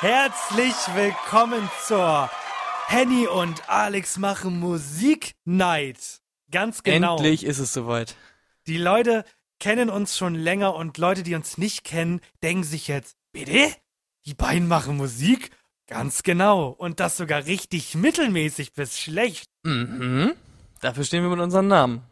Herzlich 0.00 0.76
willkommen 0.94 1.68
zur 1.84 2.30
Henny 2.86 3.26
und 3.26 3.68
Alex 3.68 4.16
machen 4.16 4.60
Musik 4.60 5.34
Night. 5.44 6.20
Ganz 6.52 6.84
genau. 6.84 7.16
Endlich 7.16 7.44
ist 7.44 7.58
es 7.58 7.72
soweit. 7.72 8.14
Die 8.68 8.78
Leute 8.78 9.24
kennen 9.58 9.90
uns 9.90 10.16
schon 10.16 10.36
länger 10.36 10.76
und 10.76 10.98
Leute, 10.98 11.24
die 11.24 11.34
uns 11.34 11.58
nicht 11.58 11.82
kennen, 11.82 12.20
denken 12.44 12.62
sich 12.62 12.86
jetzt, 12.86 13.16
bitte? 13.32 13.74
Die 14.24 14.34
beiden 14.34 14.68
machen 14.68 14.96
Musik? 14.96 15.50
Ganz 15.88 16.22
genau. 16.22 16.68
Und 16.68 17.00
das 17.00 17.16
sogar 17.16 17.46
richtig 17.46 17.96
mittelmäßig 17.96 18.74
bis 18.74 19.00
schlecht. 19.00 19.50
Mhm. 19.64 20.34
Dafür 20.80 21.02
stehen 21.02 21.24
wir 21.24 21.30
mit 21.30 21.40
unserem 21.40 21.66
Namen. 21.66 22.02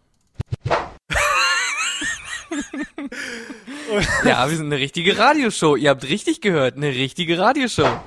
Ja, 4.25 4.49
wir 4.49 4.57
sind 4.57 4.67
eine 4.67 4.79
richtige 4.79 5.19
Radioshow. 5.19 5.77
Ihr 5.77 5.91
habt 5.91 6.05
richtig 6.05 6.41
gehört, 6.41 6.77
eine 6.77 6.89
richtige 6.89 7.39
Radioshow. 7.39 8.01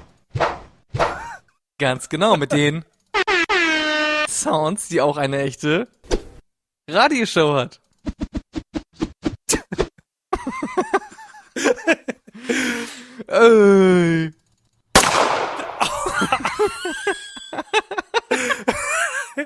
Ganz 1.77 2.09
genau, 2.09 2.37
mit 2.37 2.51
den 2.51 2.83
Sounds, 4.27 4.89
die 4.89 5.01
auch 5.01 5.17
eine 5.17 5.41
echte 5.41 5.87
Radioshow 6.89 7.55
hat. 7.55 7.81
Ey. 13.27 14.31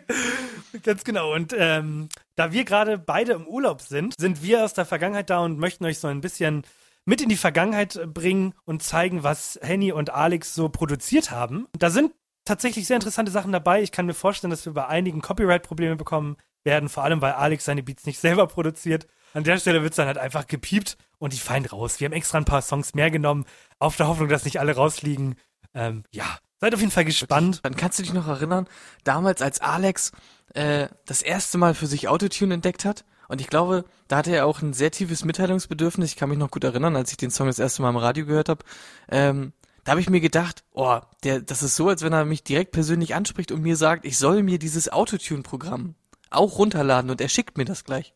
Ganz 0.84 1.04
genau. 1.04 1.34
Und 1.34 1.54
ähm, 1.58 2.10
da 2.36 2.52
wir 2.52 2.66
gerade 2.66 2.98
beide 2.98 3.34
im 3.34 3.48
Urlaub 3.48 3.82
sind, 3.82 4.16
sind 4.18 4.42
wir 4.44 4.64
aus 4.64 4.74
der 4.74 4.86
Vergangenheit 4.86 5.30
da 5.30 5.40
und 5.40 5.60
möchten 5.60 5.86
euch 5.86 6.00
so 6.00 6.08
ein 6.08 6.22
bisschen 6.22 6.64
mit 7.06 7.22
in 7.22 7.30
die 7.30 7.38
Vergangenheit 7.38 8.00
bringen 8.14 8.54
und 8.66 8.82
zeigen, 8.82 9.24
was 9.24 9.60
Henny 9.62 9.92
und 9.92 10.10
Alex 10.10 10.56
so 10.56 10.70
produziert 10.70 11.32
haben. 11.32 11.68
Da 11.78 11.90
sind 11.90 12.14
tatsächlich 12.46 12.88
sehr 12.88 12.98
interessante 12.98 13.32
Sachen 13.32 13.52
dabei. 13.52 13.82
Ich 13.82 13.92
kann 13.92 14.06
mir 14.06 14.14
vorstellen, 14.14 14.52
dass 14.52 14.66
wir 14.66 14.74
bei 14.74 14.88
einigen 14.88 15.22
Copyright-Probleme 15.22 15.96
bekommen 15.96 16.38
werden, 16.64 16.90
vor 16.90 17.04
allem 17.04 17.22
weil 17.22 17.34
Alex 17.34 17.66
seine 17.66 17.84
Beats 17.84 18.06
nicht 18.06 18.20
selber 18.20 18.48
produziert. 18.48 19.08
An 19.34 19.44
der 19.44 19.58
Stelle 19.58 19.84
wird's 19.84 19.98
dann 19.98 20.08
halt 20.08 20.18
einfach 20.18 20.48
gepiept 20.48 20.98
und 21.18 21.34
die 21.34 21.40
fallen 21.40 21.66
raus. 21.66 22.00
Wir 22.00 22.06
haben 22.06 22.14
extra 22.14 22.38
ein 22.38 22.46
paar 22.46 22.62
Songs 22.62 22.94
mehr 22.94 23.12
genommen, 23.12 23.46
auf 23.80 23.98
der 23.98 24.08
Hoffnung, 24.08 24.30
dass 24.30 24.46
nicht 24.46 24.60
alle 24.60 24.76
rausfliegen. 24.76 25.36
Ähm, 25.74 26.04
ja, 26.12 26.38
seid 26.64 26.74
auf 26.74 26.80
jeden 26.80 26.94
Fall 26.94 27.04
gespannt. 27.04 27.60
Dann 27.64 27.76
kannst 27.76 28.00
du 28.00 28.04
dich 28.04 28.14
noch 28.14 28.28
erinnern, 28.30 28.68
damals 29.04 29.42
als 29.42 29.60
Alex 29.60 30.14
äh, 30.54 30.88
das 31.06 31.22
erste 31.22 31.58
Mal 31.58 31.74
für 31.74 31.88
sich 31.88 32.08
Autotune 32.08 32.54
entdeckt 32.54 32.86
hat. 32.86 33.04
Und 33.28 33.42
ich 33.42 33.48
glaube, 33.48 33.84
da 34.08 34.16
hatte 34.18 34.34
er 34.34 34.46
auch 34.46 34.62
ein 34.62 34.72
sehr 34.72 34.90
tiefes 34.90 35.26
Mitteilungsbedürfnis. 35.26 36.12
Ich 36.12 36.16
kann 36.16 36.30
mich 36.30 36.38
noch 36.38 36.52
gut 36.52 36.64
erinnern, 36.64 36.96
als 36.96 37.12
ich 37.12 37.18
den 37.18 37.32
Song 37.32 37.48
das 37.48 37.60
erste 37.60 37.82
Mal 37.82 37.90
im 37.90 37.98
Radio 37.98 38.26
gehört 38.26 38.48
habe. 38.48 38.64
Ähm, 39.10 39.52
da 39.84 39.92
habe 39.92 40.00
ich 40.00 40.10
mir 40.10 40.22
gedacht, 40.22 40.64
oh, 40.72 41.00
der, 41.26 41.42
das 41.42 41.64
ist 41.64 41.76
so, 41.76 41.90
als 41.90 42.02
wenn 42.02 42.14
er 42.14 42.24
mich 42.24 42.46
direkt 42.46 42.72
persönlich 42.72 43.14
anspricht 43.14 43.52
und 43.52 43.62
mir 43.62 43.76
sagt, 43.76 44.06
ich 44.06 44.18
soll 44.18 44.42
mir 44.42 44.58
dieses 44.58 44.90
Autotune-Programm 44.90 45.96
auch 46.30 46.58
runterladen 46.60 47.12
und 47.12 47.20
er 47.20 47.28
schickt 47.28 47.58
mir 47.58 47.66
das 47.66 47.84
gleich. 47.84 48.14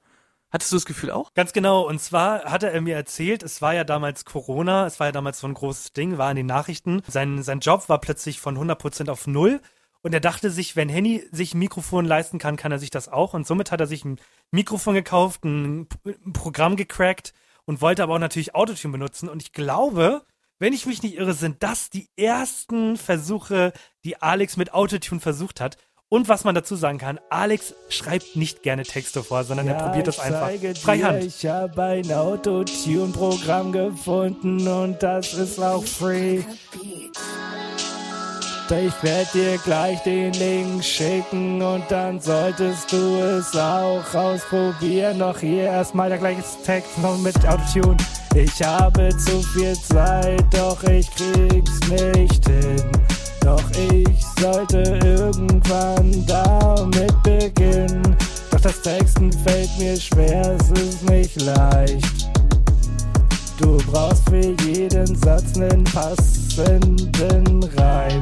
Hattest 0.50 0.72
du 0.72 0.78
das 0.78 0.85
Gefühl 0.85 1.12
auch? 1.12 1.34
Ganz 1.34 1.52
genau. 1.52 1.88
Und 1.88 2.00
zwar 2.00 2.46
hatte 2.46 2.72
er 2.72 2.81
mir 2.81 2.96
erzählt, 2.96 3.44
es 3.44 3.62
war 3.62 3.74
ja 3.74 3.84
damals 3.84 4.24
Corona, 4.24 4.85
es 4.85 5.00
war 5.00 5.08
ja 5.08 5.12
damals 5.12 5.40
so 5.40 5.47
ein 5.47 5.53
großes 5.53 5.94
Ding, 5.94 6.18
war 6.18 6.30
in 6.30 6.38
den 6.38 6.46
Nachrichten. 6.46 7.02
Sein, 7.08 7.44
sein 7.44 7.59
Job 7.59 7.90
war 7.90 8.00
plötzlich 8.00 8.40
von 8.40 8.58
100% 8.58 9.09
auf 9.09 9.28
Null. 9.28 9.62
Und 10.02 10.13
er 10.13 10.22
dachte 10.22 10.50
sich, 10.50 10.75
wenn 10.75 10.88
Henny 10.88 11.25
sich 11.31 11.53
ein 11.53 11.59
Mikrofon 11.59 12.06
leisten 12.06 12.40
kann, 12.40 12.56
kann 12.56 12.72
er 12.72 12.80
sich 12.80 12.91
das 12.91 13.09
auch. 13.09 13.34
Und 13.34 13.46
somit 13.46 13.72
hat 13.72 13.81
er 13.81 13.88
sich 13.88 14.06
ein 14.06 14.19
Mikrofon 14.52 14.94
gekauft, 14.94 15.44
ein, 15.44 15.88
ein 16.06 16.34
Programm 16.34 16.78
gecrackt 16.78 17.34
und 17.66 17.81
wollte 17.81 18.03
aber 18.03 18.16
auch 18.16 18.19
natürlich 18.19 18.56
Autotune 18.56 18.94
benutzen. 18.94 19.28
Und 19.28 19.41
ich 19.41 19.52
glaube, 19.52 20.24
wenn 20.59 20.74
ich 20.74 20.85
mich 20.85 21.03
nicht 21.03 21.18
irre, 21.18 21.34
sind 21.34 21.62
das 21.62 21.90
die 21.90 22.09
ersten 22.16 22.96
Versuche, 22.96 23.74
die 24.06 24.22
Alex 24.22 24.56
mit 24.56 24.74
Autotune 24.74 25.19
versucht 25.19 25.59
hat. 25.59 25.78
Und 26.09 26.29
was 26.29 26.45
man 26.45 26.56
dazu 26.56 26.78
sagen 26.78 27.00
kann, 27.00 27.19
Alex 27.29 27.73
schreibt 27.90 28.38
nicht 28.38 28.63
gerne 28.63 28.84
Texte 28.84 29.23
vor, 29.23 29.44
sondern 29.44 29.68
er 29.68 29.73
probiert 29.73 30.07
das 30.07 30.19
einfach 30.19 30.47
zeige 30.47 30.73
freihand. 30.73 31.22
Dir, 31.22 31.28
ich 31.28 31.45
habe 31.45 31.84
ein 31.84 32.09
Autotune-Programm 32.09 33.73
gefunden 33.73 34.66
und 34.66 35.03
das 35.03 35.34
ist 35.34 35.59
auch 35.59 35.84
free. 35.84 36.44
Ich 38.69 39.03
werde 39.03 39.29
dir 39.34 39.57
gleich 39.57 40.01
den 40.03 40.31
Link 40.34 40.84
schicken 40.84 41.62
und 41.62 41.84
dann 41.90 42.22
solltest 42.22 42.90
du 42.90 43.17
es 43.19 43.53
auch 43.56 44.13
ausprobieren. 44.13 45.19
Doch 45.19 45.40
hier 45.40 45.63
erstmal 45.63 46.07
der 46.07 46.19
gleiche 46.19 46.44
Text 46.66 46.97
noch 47.00 47.17
mit 47.17 47.35
Autotune. 47.46 47.97
Ich 48.34 48.63
habe 48.63 49.09
zu 49.17 49.41
viel 49.41 49.73
Zeit, 49.73 50.44
doch 50.53 50.81
ich 50.84 51.09
krieg's 51.16 51.79
nicht 51.90 52.47
hin. 52.47 53.16
Doch 53.47 53.63
ich 53.72 54.25
sollte 54.41 54.80
irgendwann 55.06 56.25
damit 56.25 57.24
beginnen. 57.24 58.18
Doch 58.52 58.59
das 58.59 58.81
Texten 58.81 59.31
fällt 59.31 59.69
mir 59.80 59.96
schwer, 59.96 60.58
es 60.59 60.69
ist 60.72 61.09
nicht 61.09 61.41
leicht. 61.44 62.28
Du 63.58 63.78
brauchst 63.90 64.28
für 64.30 64.53
jeden 64.66 65.16
Satz 65.16 65.56
nen 65.56 65.85
passenden 65.85 67.63
Reim. 67.78 68.22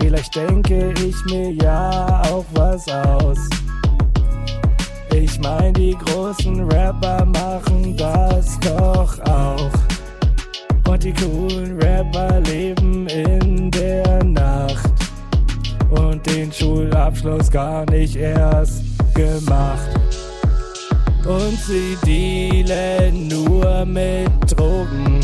Vielleicht 0.00 0.34
denke 0.34 0.92
ich 1.06 1.24
mir 1.26 1.52
ja 1.52 2.22
auch 2.32 2.44
was 2.54 2.88
aus. 2.88 3.38
Ich 5.14 5.38
mein, 5.38 5.72
die 5.74 5.96
großen 6.04 6.68
Rapper 6.68 7.24
machen 7.26 7.96
das 7.96 8.58
doch 8.58 9.20
auch. 9.20 9.93
Und 10.94 11.02
die 11.02 11.12
coolen 11.12 11.76
Rapper 11.82 12.38
leben 12.42 13.08
in 13.08 13.68
der 13.72 14.22
Nacht. 14.22 14.92
Und 15.90 16.24
den 16.24 16.52
Schulabschluss 16.52 17.50
gar 17.50 17.84
nicht 17.90 18.14
erst 18.14 18.84
gemacht. 19.12 19.88
Und 21.26 21.58
sie 21.66 21.98
dealen 22.06 23.26
nur 23.26 23.84
mit 23.84 24.30
Drogen. 24.56 25.18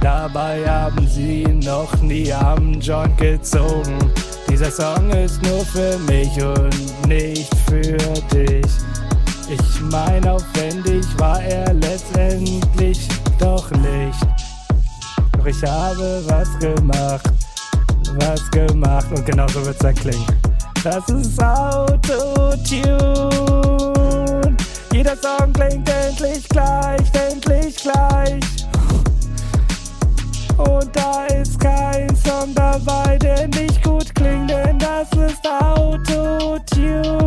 Dabei 0.00 0.64
haben 0.64 1.08
sie 1.08 1.42
noch 1.42 2.00
nie 2.00 2.32
am 2.32 2.74
Joint 2.74 3.18
gezogen. 3.18 3.98
Dieser 4.48 4.70
Song 4.70 5.10
ist 5.10 5.42
nur 5.42 5.64
für 5.64 5.98
mich 6.06 6.40
und 6.40 7.08
nicht 7.08 7.52
für 7.68 7.96
dich. 8.32 8.70
Ich 9.50 9.80
mein, 9.90 10.24
aufwendig 10.28 11.04
war 11.16 11.42
er 11.42 11.74
letztendlich 11.74 13.08
doch 13.40 13.68
nicht. 13.72 14.37
Doch 15.38 15.46
ich 15.46 15.62
habe 15.62 16.20
was 16.26 16.58
gemacht, 16.58 17.30
was 18.18 18.50
gemacht 18.50 19.06
und 19.14 19.24
genau 19.24 19.46
so 19.48 19.64
wird's 19.64 19.78
dann 19.78 19.94
klingen. 19.94 20.26
Das 20.82 21.08
ist 21.08 21.40
Autotune. 21.40 22.88
Jeder 24.92 25.16
Song 25.16 25.52
klingt 25.52 25.88
endlich 25.88 26.48
gleich, 26.48 27.00
endlich 27.30 27.76
gleich. 27.76 28.40
Und 30.56 30.90
da 30.92 31.26
ist 31.26 31.60
kein 31.60 32.08
Song 32.16 32.52
dabei, 32.54 33.16
der 33.18 33.46
nicht 33.46 33.80
gut 33.84 34.12
klingt, 34.16 34.50
denn 34.50 34.76
das 34.78 35.08
ist 35.12 35.46
Autotune. 35.46 37.22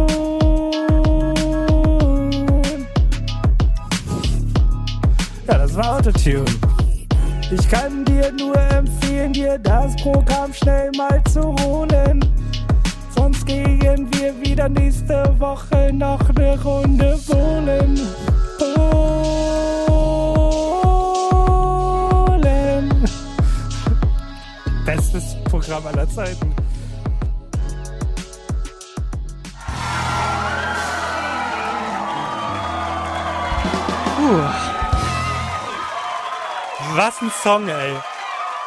Ja, 5.48 5.58
das 5.58 5.76
war 5.78 5.96
Autotune. 5.98 6.71
Ich 7.54 7.68
kann 7.68 8.06
dir 8.06 8.32
nur 8.40 8.56
empfehlen, 8.72 9.34
dir 9.34 9.60
das 9.60 9.94
Programm 9.98 10.54
schnell 10.54 10.90
mal 10.96 11.22
zu 11.26 11.54
holen. 11.62 12.24
Sonst 13.14 13.46
gehen 13.46 14.08
wir 14.14 14.40
wieder 14.42 14.70
nächste 14.70 15.38
Woche 15.38 15.92
noch 15.92 16.22
eine 16.30 16.58
Runde 16.64 17.20
bowlen. 17.28 18.00
Bowlen. 18.58 19.30
Bestes 24.86 25.36
Programm 25.44 25.86
aller 25.88 26.08
Zeiten. 26.10 26.56
Puh. 34.16 34.61
Was 37.04 37.20
ein 37.20 37.32
Song, 37.32 37.68
ey. 37.68 37.96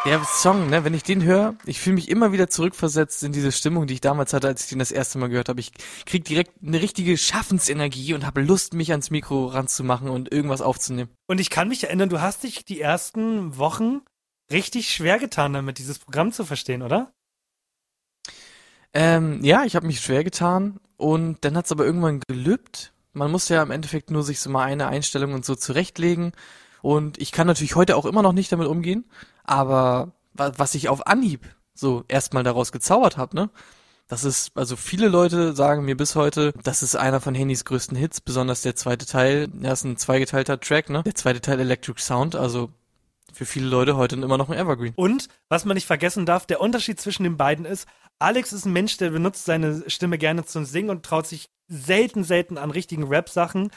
Der 0.04 0.24
Song, 0.24 0.68
ne, 0.68 0.82
wenn 0.82 0.92
ich 0.92 1.04
den 1.04 1.22
höre, 1.22 1.54
ich 1.66 1.80
fühle 1.80 1.94
mich 1.94 2.08
immer 2.08 2.32
wieder 2.32 2.50
zurückversetzt 2.50 3.22
in 3.22 3.30
diese 3.30 3.52
Stimmung, 3.52 3.86
die 3.86 3.94
ich 3.94 4.00
damals 4.00 4.32
hatte, 4.32 4.48
als 4.48 4.64
ich 4.64 4.70
den 4.70 4.80
das 4.80 4.90
erste 4.90 5.18
Mal 5.18 5.28
gehört 5.28 5.48
habe. 5.48 5.60
Ich 5.60 5.70
krieg 6.04 6.24
direkt 6.24 6.50
eine 6.60 6.82
richtige 6.82 7.16
Schaffensenergie 7.16 8.12
und 8.12 8.26
habe 8.26 8.42
Lust, 8.42 8.74
mich 8.74 8.90
ans 8.90 9.12
Mikro 9.12 9.46
ranzumachen 9.46 10.08
und 10.08 10.32
irgendwas 10.32 10.62
aufzunehmen. 10.62 11.10
Und 11.28 11.40
ich 11.40 11.48
kann 11.48 11.68
mich 11.68 11.84
erinnern, 11.84 12.08
du 12.08 12.20
hast 12.20 12.42
dich 12.42 12.64
die 12.64 12.80
ersten 12.80 13.56
Wochen 13.56 14.00
richtig 14.50 14.92
schwer 14.92 15.20
getan 15.20 15.52
damit, 15.52 15.78
dieses 15.78 16.00
Programm 16.00 16.32
zu 16.32 16.44
verstehen, 16.44 16.82
oder? 16.82 17.12
Ähm, 18.94 19.44
ja, 19.44 19.62
ich 19.62 19.76
habe 19.76 19.86
mich 19.86 20.00
schwer 20.00 20.24
getan 20.24 20.80
und 20.96 21.44
dann 21.44 21.56
hat's 21.56 21.70
aber 21.70 21.86
irgendwann 21.86 22.18
gelübt. 22.26 22.94
Man 23.12 23.30
muss 23.30 23.48
ja 23.48 23.62
im 23.62 23.70
Endeffekt 23.70 24.10
nur 24.10 24.24
sich 24.24 24.40
so 24.40 24.50
mal 24.50 24.64
eine 24.64 24.88
Einstellung 24.88 25.34
und 25.34 25.44
so 25.44 25.54
zurechtlegen. 25.54 26.32
Und 26.84 27.16
ich 27.16 27.32
kann 27.32 27.46
natürlich 27.46 27.76
heute 27.76 27.96
auch 27.96 28.04
immer 28.04 28.20
noch 28.20 28.34
nicht 28.34 28.52
damit 28.52 28.68
umgehen, 28.68 29.06
aber 29.42 30.12
was 30.34 30.74
ich 30.74 30.90
auf 30.90 31.06
Anhieb 31.06 31.48
so 31.72 32.04
erstmal 32.08 32.42
daraus 32.42 32.72
gezaubert 32.72 33.16
habe, 33.16 33.34
ne? 33.34 33.48
Das 34.06 34.22
ist, 34.22 34.54
also 34.54 34.76
viele 34.76 35.08
Leute 35.08 35.54
sagen 35.54 35.86
mir 35.86 35.96
bis 35.96 36.14
heute, 36.14 36.52
das 36.62 36.82
ist 36.82 36.94
einer 36.94 37.22
von 37.22 37.34
Handys 37.34 37.64
größten 37.64 37.96
Hits, 37.96 38.20
besonders 38.20 38.60
der 38.60 38.76
zweite 38.76 39.06
Teil. 39.06 39.48
Er 39.62 39.72
ist 39.72 39.84
ein 39.84 39.96
zweigeteilter 39.96 40.60
Track, 40.60 40.90
ne? 40.90 41.02
Der 41.04 41.14
zweite 41.14 41.40
Teil 41.40 41.58
Electric 41.58 42.02
Sound, 42.02 42.36
also 42.36 42.68
für 43.32 43.46
viele 43.46 43.66
Leute 43.66 43.96
heute 43.96 44.16
immer 44.16 44.36
noch 44.36 44.50
ein 44.50 44.58
Evergreen. 44.58 44.92
Und, 44.94 45.28
was 45.48 45.64
man 45.64 45.76
nicht 45.76 45.86
vergessen 45.86 46.26
darf, 46.26 46.44
der 46.44 46.60
Unterschied 46.60 47.00
zwischen 47.00 47.24
den 47.24 47.38
beiden 47.38 47.64
ist, 47.64 47.88
Alex 48.18 48.52
ist 48.52 48.66
ein 48.66 48.74
Mensch, 48.74 48.98
der 48.98 49.08
benutzt 49.08 49.46
seine 49.46 49.88
Stimme 49.88 50.18
gerne 50.18 50.44
zum 50.44 50.66
Singen 50.66 50.90
und 50.90 51.02
traut 51.02 51.26
sich 51.26 51.48
selten, 51.66 52.24
selten 52.24 52.58
an 52.58 52.70
richtigen 52.70 53.04
Rap-Sachen. 53.04 53.70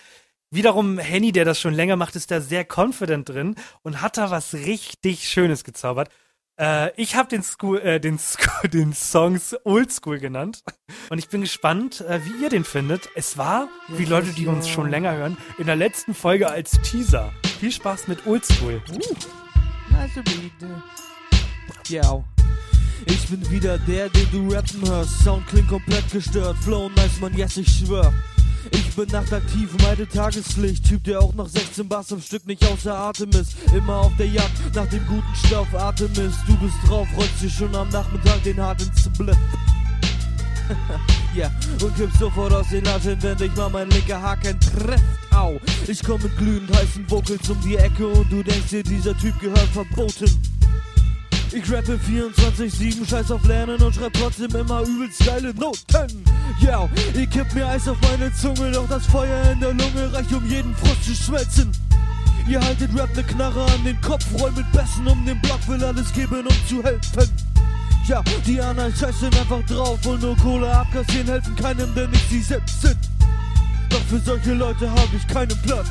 Wiederum 0.50 0.98
Henny, 0.98 1.34
der 1.34 1.44
das 1.44 1.60
schon 1.60 1.74
länger 1.74 1.98
macht, 1.98 2.16
ist 2.16 2.32
da 2.32 2.40
sehr 2.40 2.66
confident 2.66 3.28
drin 3.28 3.56
und 3.82 4.02
hat 4.02 4.18
da 4.18 4.32
was 4.32 4.54
richtig 4.54 5.28
Schönes 5.28 5.66
gezaubert. 5.66 6.10
Äh, 6.60 6.92
ich 6.96 7.16
habe 7.16 7.28
den, 7.28 7.44
School, 7.44 7.80
äh, 7.80 8.00
den, 8.00 8.18
School, 8.18 8.70
den 8.74 8.94
Songs 8.94 9.56
Oldschool 9.66 10.20
genannt 10.20 10.64
und 11.10 11.18
ich 11.18 11.28
bin 11.28 11.42
gespannt, 11.42 12.00
äh, 12.02 12.22
wie 12.24 12.44
ihr 12.44 12.50
den 12.50 12.64
findet. 12.64 13.10
Es 13.14 13.38
war, 13.38 13.68
wie 13.90 14.06
Leute, 14.06 14.32
die 14.32 14.48
uns 14.48 14.70
schon 14.70 14.90
länger 14.90 15.16
hören, 15.16 15.38
in 15.58 15.66
der 15.66 15.76
letzten 15.76 16.14
Folge 16.14 16.50
als 16.50 16.72
Teaser. 16.82 17.34
Viel 17.60 17.72
Spaß 17.72 18.08
mit 18.08 18.26
Oldschool. 18.26 18.82
Uh, 18.90 19.00
nice 19.92 20.16
you. 21.90 22.24
Ich 23.06 23.28
bin 23.28 23.50
wieder 23.52 23.78
der, 23.80 24.10
den 24.10 24.32
du 24.32 24.54
rappen 24.54 24.88
hörst. 24.88 25.24
Sound 25.24 25.46
klingt 25.48 25.68
komplett 25.68 26.10
gestört. 26.12 26.58
Flow 26.64 26.90
nice, 26.90 27.20
man, 27.20 27.34
yes, 27.36 27.58
ich 27.58 27.68
schwör. 27.68 28.14
Ich 28.72 28.96
bin 28.96 29.08
nachtaktiv, 29.10 29.70
meine 29.84 30.08
Tageslicht. 30.08 30.88
Typ, 30.88 31.04
der 31.04 31.22
auch 31.22 31.34
nach 31.34 31.48
16 31.48 31.88
Bass 31.88 32.12
am 32.12 32.22
Stück 32.22 32.46
nicht 32.48 32.66
außer 32.66 32.94
Atem 32.94 33.30
ist. 33.32 33.56
Immer 33.74 33.98
auf 33.98 34.12
der 34.18 34.28
Jagd 34.28 34.76
nach 34.76 34.88
dem 34.88 35.06
guten 35.08 35.36
Stoff, 35.46 35.74
Atem 35.74 36.12
ist. 36.12 36.38
Du 36.48 36.58
bist 36.58 36.76
drauf, 36.88 37.08
rollst 37.16 37.42
dir 37.42 37.50
schon 37.50 37.76
am 37.76 37.90
Nachmittag 37.90 38.44
den 38.44 38.62
harten. 38.62 38.92
Ja, 41.34 41.46
yeah. 41.46 41.52
und 41.82 41.96
kippst 41.96 42.20
sofort 42.20 42.52
aus 42.52 42.70
den 42.70 42.84
Latten, 42.84 43.22
wenn 43.22 43.38
dich 43.38 43.56
mal 43.56 43.70
mein 43.70 43.90
linker 43.90 44.22
Haken 44.22 44.60
trifft. 44.60 45.04
Au, 45.32 45.60
ich 45.88 46.04
komm 46.04 46.22
mit 46.22 46.36
glühend 46.38 46.70
heißen 46.76 47.10
Vocals 47.10 47.50
um 47.50 47.62
die 47.62 47.78
Ecke 47.78 48.08
und 48.08 48.30
du 48.32 48.44
denkst 48.44 48.70
dir, 48.70 48.84
dieser 48.84 49.18
Typ 49.18 49.40
gehört 49.40 49.70
verboten. 49.72 50.57
Ich 51.54 51.72
rappe 51.72 51.98
24-7, 52.08 53.08
scheiß 53.10 53.32
auf 53.32 53.44
Lernen 53.46 53.82
und 53.82 53.96
schreib 53.96 54.14
trotzdem 54.14 54.54
immer 54.54 54.82
übelst 54.82 55.26
geile 55.26 55.54
Noten. 55.54 56.24
Yeah, 56.62 56.90
ich 57.14 57.30
kipp 57.30 57.54
mir 57.54 57.68
Eis 57.68 57.88
auf 57.88 57.98
meine 58.02 58.34
Zunge, 58.34 58.72
doch 58.72 58.88
das 58.90 59.06
Feuer 59.06 59.52
in 59.52 59.60
der 59.60 59.74
Lunge 59.74 60.12
reicht, 60.12 60.34
um 60.34 60.46
jeden 60.48 60.76
Frust 60.76 61.06
zu 61.06 61.16
schmelzen. 61.16 61.72
Ihr 62.48 62.62
haltet 62.62 62.90
Rap 62.98 63.16
ne 63.16 63.24
Knarre 63.24 63.66
an 63.66 63.84
den 63.86 64.00
Kopf, 64.02 64.26
roll 64.40 64.52
mit 64.52 64.70
Bessen 64.72 65.08
um 65.08 65.26
den 65.26 65.40
Block, 65.42 65.60
will 65.68 65.84
alles 65.84 66.12
geben, 66.14 66.46
um 66.46 66.68
zu 66.68 66.84
helfen. 66.84 67.32
Ja, 68.08 68.24
die 68.46 68.60
anderen 68.62 68.94
scheißen 68.96 69.28
einfach 69.28 69.64
drauf 69.68 70.06
und 70.06 70.22
nur 70.22 70.36
Kohle 70.38 70.72
abkassieren 70.72 71.28
helfen 71.28 71.56
keinem, 71.56 71.94
denn 71.96 72.10
nicht 72.10 72.30
sie 72.30 72.42
selbst 72.42 72.82
sind. 72.82 72.98
Doch 73.90 74.02
für 74.10 74.20
solche 74.20 74.54
Leute 74.54 74.90
habe 74.90 75.16
ich 75.16 75.28
keinen 75.28 75.62
Platz. 75.62 75.88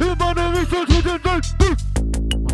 Immer 0.00 0.34
nämlich 0.34 0.68
sollte 0.68 1.02
den 1.02 1.24
Welt. 1.24 2.07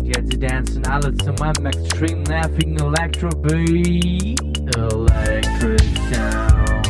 Get 0.05 0.39
dancing. 0.39 0.85
Out 0.85 1.01
to 1.01 1.33
my 1.39 1.51
extreme 1.67 2.23
laughing 2.25 2.79
electro 2.79 3.31
beat. 3.31 4.39
Electric 4.77 5.81
sound, 6.13 6.85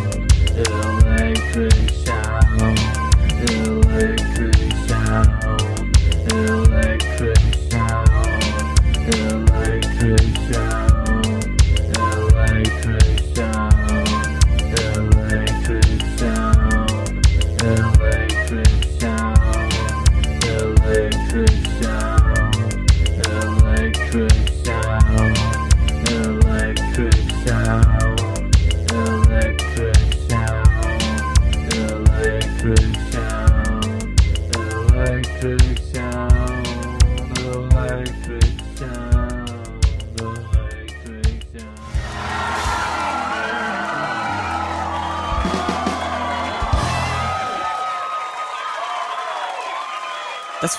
electric 0.68 1.90
sound, 2.04 2.80
electric 3.52 4.56
sound, 4.86 5.30
electric 6.30 7.38
sound, 7.72 8.10
electric 9.16 10.54
sound. 10.54 10.85
Das 35.46 35.54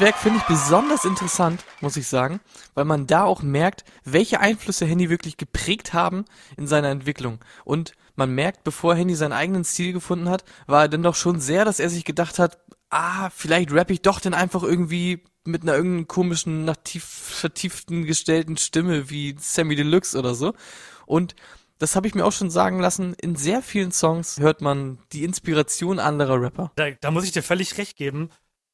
Werk 0.00 0.16
finde 0.16 0.40
ich 0.40 0.46
besonders 0.46 1.04
interessant, 1.04 1.64
muss 1.80 1.96
ich 1.96 2.08
sagen, 2.08 2.40
weil 2.74 2.84
man 2.84 3.06
da 3.06 3.22
auch 3.22 3.42
merkt, 3.42 3.84
welche 4.04 4.40
Einflüsse 4.40 4.84
Henny 4.84 5.10
wirklich 5.10 5.36
geprägt 5.36 5.94
haben 5.94 6.24
in 6.56 6.66
seiner 6.66 6.88
Entwicklung. 6.88 7.38
Und 7.64 7.92
man 8.16 8.34
merkt, 8.34 8.64
bevor 8.64 8.96
Henny 8.96 9.14
seinen 9.14 9.32
eigenen 9.32 9.64
Stil 9.64 9.92
gefunden 9.92 10.28
hat, 10.28 10.44
war 10.66 10.82
er 10.82 10.88
dann 10.88 11.04
doch 11.04 11.14
schon 11.14 11.38
sehr, 11.38 11.64
dass 11.64 11.78
er 11.78 11.88
sich 11.88 12.04
gedacht 12.04 12.40
hat, 12.40 12.58
ah, 12.90 13.30
vielleicht 13.30 13.72
rappe 13.72 13.92
ich 13.92 14.02
doch 14.02 14.20
denn 14.20 14.34
einfach 14.34 14.62
irgendwie 14.62 15.22
mit 15.44 15.62
einer 15.62 15.74
irgendeinen 15.74 16.08
komischen, 16.08 16.64
nativ 16.64 17.04
vertieften, 17.04 18.04
gestellten 18.04 18.56
Stimme 18.56 19.10
wie 19.10 19.36
Sammy 19.38 19.76
Deluxe 19.76 20.18
oder 20.18 20.34
so. 20.34 20.54
Und 21.06 21.34
das 21.78 21.94
habe 21.94 22.06
ich 22.06 22.14
mir 22.14 22.24
auch 22.24 22.32
schon 22.32 22.50
sagen 22.50 22.80
lassen, 22.80 23.14
in 23.14 23.36
sehr 23.36 23.62
vielen 23.62 23.92
Songs 23.92 24.40
hört 24.40 24.60
man 24.60 24.98
die 25.12 25.24
Inspiration 25.24 25.98
anderer 25.98 26.40
Rapper. 26.40 26.72
Da, 26.76 26.90
da 26.90 27.10
muss 27.10 27.24
ich 27.24 27.32
dir 27.32 27.42
völlig 27.42 27.76
recht 27.78 27.96
geben. 27.96 28.30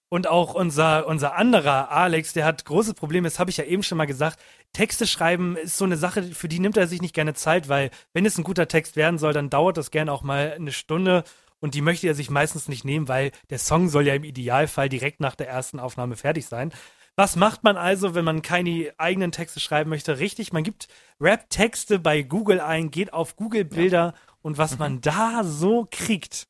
Und 0.08 0.26
auch 0.26 0.52
unser, 0.52 1.06
unser 1.06 1.36
anderer 1.36 1.90
Alex, 1.90 2.34
der 2.34 2.44
hat 2.44 2.66
große 2.66 2.92
Probleme, 2.92 3.26
das 3.26 3.38
habe 3.38 3.48
ich 3.48 3.56
ja 3.56 3.64
eben 3.64 3.82
schon 3.82 3.96
mal 3.96 4.04
gesagt. 4.04 4.38
Texte 4.74 5.06
schreiben 5.06 5.56
ist 5.56 5.78
so 5.78 5.86
eine 5.86 5.96
Sache, 5.96 6.22
für 6.22 6.48
die 6.48 6.58
nimmt 6.58 6.76
er 6.76 6.86
sich 6.86 7.00
nicht 7.00 7.14
gerne 7.14 7.32
Zeit, 7.32 7.70
weil 7.70 7.90
wenn 8.12 8.26
es 8.26 8.36
ein 8.36 8.44
guter 8.44 8.68
Text 8.68 8.96
werden 8.96 9.18
soll, 9.18 9.32
dann 9.32 9.48
dauert 9.48 9.78
das 9.78 9.90
gerne 9.90 10.12
auch 10.12 10.22
mal 10.22 10.52
eine 10.52 10.72
Stunde 10.72 11.24
und 11.62 11.74
die 11.74 11.80
möchte 11.80 12.08
er 12.08 12.14
sich 12.14 12.28
meistens 12.28 12.68
nicht 12.68 12.84
nehmen, 12.84 13.08
weil 13.08 13.30
der 13.48 13.58
Song 13.58 13.88
soll 13.88 14.06
ja 14.06 14.14
im 14.14 14.24
Idealfall 14.24 14.88
direkt 14.88 15.20
nach 15.20 15.36
der 15.36 15.48
ersten 15.48 15.78
Aufnahme 15.78 16.16
fertig 16.16 16.46
sein. 16.46 16.72
Was 17.14 17.36
macht 17.36 17.62
man 17.62 17.76
also, 17.76 18.14
wenn 18.14 18.24
man 18.24 18.42
keine 18.42 18.92
eigenen 18.98 19.32
Texte 19.32 19.60
schreiben 19.60 19.88
möchte? 19.88 20.18
Richtig, 20.18 20.52
man 20.52 20.64
gibt 20.64 20.88
Rap-Texte 21.20 21.98
bei 21.98 22.22
Google 22.22 22.60
ein, 22.60 22.90
geht 22.90 23.12
auf 23.12 23.36
Google 23.36 23.64
Bilder 23.64 24.06
ja. 24.06 24.14
und 24.42 24.58
was 24.58 24.72
mhm. 24.72 24.78
man 24.78 25.00
da 25.02 25.44
so 25.44 25.86
kriegt, 25.88 26.48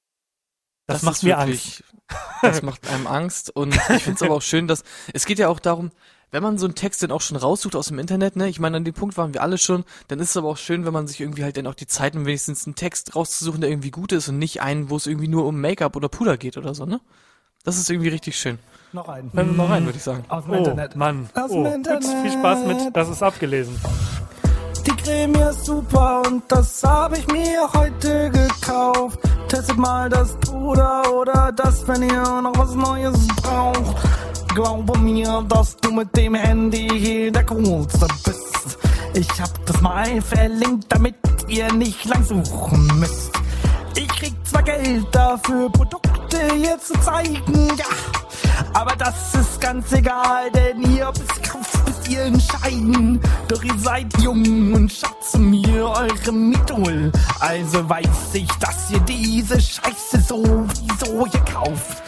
das, 0.87 1.01
das 1.01 1.03
macht 1.03 1.23
mir 1.23 1.37
wirklich, 1.37 1.83
Angst. 2.09 2.33
Das 2.43 2.63
macht 2.63 2.89
einem 2.89 3.07
Angst 3.07 3.55
und 3.55 3.75
ich 3.75 4.03
finde 4.03 4.15
es 4.15 4.23
aber 4.23 4.35
auch 4.35 4.43
schön, 4.43 4.67
dass 4.67 4.83
es 5.13 5.27
geht 5.27 5.39
ja 5.39 5.49
auch 5.49 5.61
darum, 5.61 5.91
wenn 6.33 6.43
man 6.43 6.59
so 6.59 6.67
einen 6.67 6.75
Text 6.75 7.03
dann 7.03 7.13
auch 7.13 7.21
schon 7.21 7.37
raussucht 7.37 7.77
aus 7.77 7.89
dem 7.89 7.99
Internet, 7.99 8.37
ne, 8.37 8.49
ich 8.49 8.59
meine, 8.59 8.79
an 8.79 8.85
dem 8.85 8.95
Punkt 8.95 9.17
waren 9.17 9.35
wir 9.35 9.43
alle 9.43 9.59
schon, 9.59 9.85
dann 10.09 10.19
ist 10.19 10.31
es 10.31 10.37
aber 10.37 10.49
auch 10.49 10.57
schön, 10.57 10.85
wenn 10.85 10.93
man 10.93 11.07
sich 11.07 11.21
irgendwie 11.21 11.45
halt 11.45 11.57
dann 11.59 11.67
auch 11.67 11.75
die 11.75 11.87
Zeit 11.87 12.15
nimmt, 12.15 12.27
wenigstens 12.27 12.67
einen 12.67 12.75
Text 12.75 13.15
rauszusuchen, 13.15 13.61
der 13.61 13.71
irgendwie 13.71 13.91
gut 13.91 14.13
ist 14.13 14.29
und 14.29 14.39
nicht 14.39 14.63
einen, 14.63 14.91
wo 14.91 14.97
es 14.97 15.07
irgendwie 15.07 15.29
nur 15.29 15.47
um 15.47 15.61
Make-up 15.61 15.95
oder 15.95 16.09
Puder 16.09 16.39
geht 16.39 16.57
oder 16.57 16.75
so, 16.75 16.87
ne? 16.87 17.01
Das 17.65 17.79
ist 17.79 17.89
irgendwie 17.91 18.09
richtig 18.09 18.37
schön. 18.37 18.59
Noch 18.93 19.09
einen. 19.09 19.33
Hm. 19.33 19.57
Noch 19.57 19.71
einen, 19.71 19.87
würde 19.87 19.97
ich 19.99 20.03
sagen. 20.03 20.25
Aus 20.29 20.45
dem 20.45 20.55
oh, 20.55 20.57
Internet. 20.57 20.97
Mann. 20.97 21.29
Aus 21.35 21.51
dem 21.51 21.65
oh, 21.65 21.73
Internet. 21.73 22.03
Gut, 22.03 22.23
viel 22.23 22.33
Spaß 22.33 22.67
mit, 22.67 22.97
das 22.97 23.09
ist 23.09 23.23
abgelesen. 23.23 23.79
Die 24.87 24.97
Creme 24.97 25.35
ist 25.51 25.65
super 25.67 26.23
und 26.27 26.43
das 26.49 26.83
habe 26.83 27.19
ich 27.19 27.27
mir 27.29 27.71
heute 27.73 28.31
gekauft. 28.31 29.21
Testet 29.49 29.77
mal 29.77 30.09
das 30.09 30.35
Puder 30.41 31.03
oder 31.13 31.53
das, 31.53 31.87
wenn 31.87 32.03
ihr 32.03 32.43
noch 32.43 32.57
was 32.57 32.75
Neues 32.75 33.29
braucht. 33.37 33.97
Glaube 34.55 34.99
mir, 34.99 35.45
dass 35.49 35.77
du 35.79 35.93
mit 35.93 36.17
dem 36.17 36.35
Handy 36.35 36.89
hier 36.93 37.33
der 37.33 37.45
Coolste 37.47 38.07
bist. 38.25 38.79
Ich 39.15 39.29
hab 39.41 39.67
das 39.67 39.81
mal 39.81 40.21
verlinkt, 40.21 40.87
damit 40.89 41.15
ihr 41.49 41.73
nicht 41.73 42.05
lang 42.05 42.23
suchen 42.25 42.87
müsst. 42.99 43.33
Ich 43.97 44.09
krieg 44.09 44.35
zwar 44.45 44.63
Geld 44.63 45.07
dafür, 45.13 45.71
Produkte 45.71 46.39
hier 46.55 46.79
zu 46.79 46.93
zeigen, 47.01 47.69
ja. 47.79 47.85
Aber 48.75 48.95
das 48.97 49.35
ist 49.35 49.61
ganz 49.61 49.91
egal, 49.93 50.51
denn 50.51 50.83
ihr 50.83 51.13
müsst 52.03 52.09
ihr 52.09 52.23
entscheiden. 52.23 53.21
Doch 53.49 53.63
ihr 53.63 53.79
seid 53.79 54.07
jung 54.21 54.73
und 54.75 54.93
schaut 54.93 55.25
zu 55.25 55.39
mir 55.39 55.89
eurem 55.89 56.53
Idol. 56.53 57.13
Also 57.41 57.89
weiß 57.89 58.35
ich, 58.35 58.51
dass 58.61 58.91
ihr 58.91 59.01
diese 59.01 59.61
Scheiße 59.61 60.21
sowieso 60.21 61.27
hier 61.31 61.45
kauft. 61.53 62.03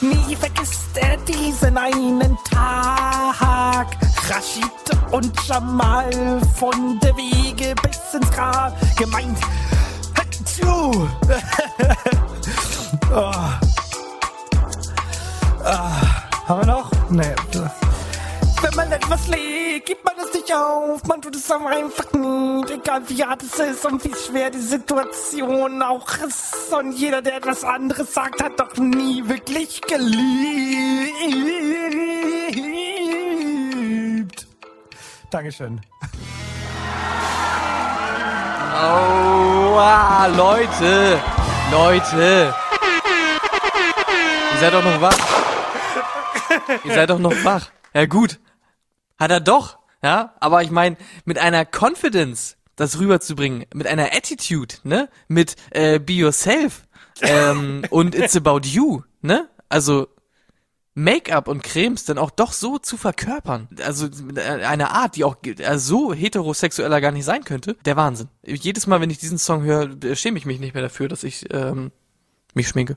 Nie 0.00 0.34
vergisst 0.34 0.96
er 0.96 1.18
diesen 1.18 1.76
einen 1.76 2.38
Tag. 2.50 3.86
Rashid 4.28 4.64
und 5.10 5.30
Jamal 5.46 6.40
von 6.56 6.98
der 7.00 7.14
Wege 7.16 7.74
bis 7.82 8.14
ins 8.14 8.30
Grab 8.30 8.74
gemeint. 8.96 9.38
Tschu. 10.44 11.06
oh. 13.12 13.14
ah. 15.64 15.90
Haben 16.48 16.60
wir 16.60 16.66
noch? 16.66 16.90
Nee. 17.10 17.34
Wenn 18.70 18.76
man 18.76 18.92
etwas 18.92 19.26
legt, 19.26 19.86
gibt 19.86 20.04
man 20.04 20.14
es 20.16 20.32
nicht 20.32 20.54
auf. 20.54 21.02
Man 21.04 21.20
tut 21.20 21.34
es 21.34 21.50
einfach 21.50 22.12
nicht. 22.12 22.70
Egal 22.70 23.02
wie 23.08 23.24
hart 23.24 23.42
es 23.42 23.58
ist 23.58 23.84
und 23.84 24.04
wie 24.04 24.14
schwer 24.14 24.48
die 24.50 24.60
Situation 24.60 25.82
auch 25.82 26.06
ist. 26.18 26.72
Und 26.72 26.92
jeder, 26.92 27.20
der 27.20 27.38
etwas 27.38 27.64
anderes 27.64 28.14
sagt, 28.14 28.40
hat 28.40 28.60
doch 28.60 28.76
nie 28.76 29.28
wirklich 29.28 29.80
geliebt. 29.80 30.06
Dankeschön. 35.30 35.80
Aua, 38.80 40.26
Leute, 40.28 41.20
Leute. 41.72 42.54
Ihr 44.52 44.60
seid 44.60 44.72
doch 44.72 44.84
noch 44.84 45.00
wach. 45.00 45.18
Ihr 46.84 46.94
seid 46.94 47.10
doch 47.10 47.18
noch 47.18 47.34
wach. 47.44 47.66
Ja 47.92 48.06
gut, 48.06 48.38
hat 49.20 49.30
er 49.30 49.40
doch, 49.40 49.78
ja, 50.02 50.34
aber 50.40 50.62
ich 50.62 50.70
meine, 50.70 50.96
mit 51.24 51.38
einer 51.38 51.64
Confidence 51.64 52.56
das 52.74 52.98
rüberzubringen, 52.98 53.66
mit 53.74 53.86
einer 53.86 54.14
Attitude, 54.14 54.74
ne, 54.84 55.10
mit 55.28 55.54
äh, 55.70 55.98
Be 55.98 56.14
Yourself 56.14 56.88
ähm, 57.20 57.82
und 57.90 58.14
It's 58.14 58.34
About 58.34 58.60
You, 58.64 59.02
ne, 59.20 59.48
also 59.68 60.08
Make-up 60.94 61.46
und 61.46 61.62
Cremes 61.62 62.04
dann 62.04 62.18
auch 62.18 62.30
doch 62.30 62.52
so 62.52 62.78
zu 62.78 62.96
verkörpern, 62.96 63.68
also 63.84 64.08
mit 64.22 64.38
einer 64.38 64.90
Art, 64.90 65.16
die 65.16 65.24
auch 65.24 65.36
also 65.64 66.08
so 66.08 66.14
heterosexueller 66.14 67.00
gar 67.00 67.12
nicht 67.12 67.24
sein 67.24 67.44
könnte, 67.44 67.76
der 67.84 67.96
Wahnsinn. 67.96 68.28
Jedes 68.44 68.86
Mal, 68.86 69.00
wenn 69.00 69.10
ich 69.10 69.18
diesen 69.18 69.38
Song 69.38 69.62
höre, 69.62 69.90
schäme 70.16 70.38
ich 70.38 70.46
mich 70.46 70.58
nicht 70.58 70.74
mehr 70.74 70.82
dafür, 70.82 71.08
dass 71.08 71.22
ich 71.22 71.52
ähm, 71.52 71.92
mich 72.54 72.68
schminke. 72.68 72.96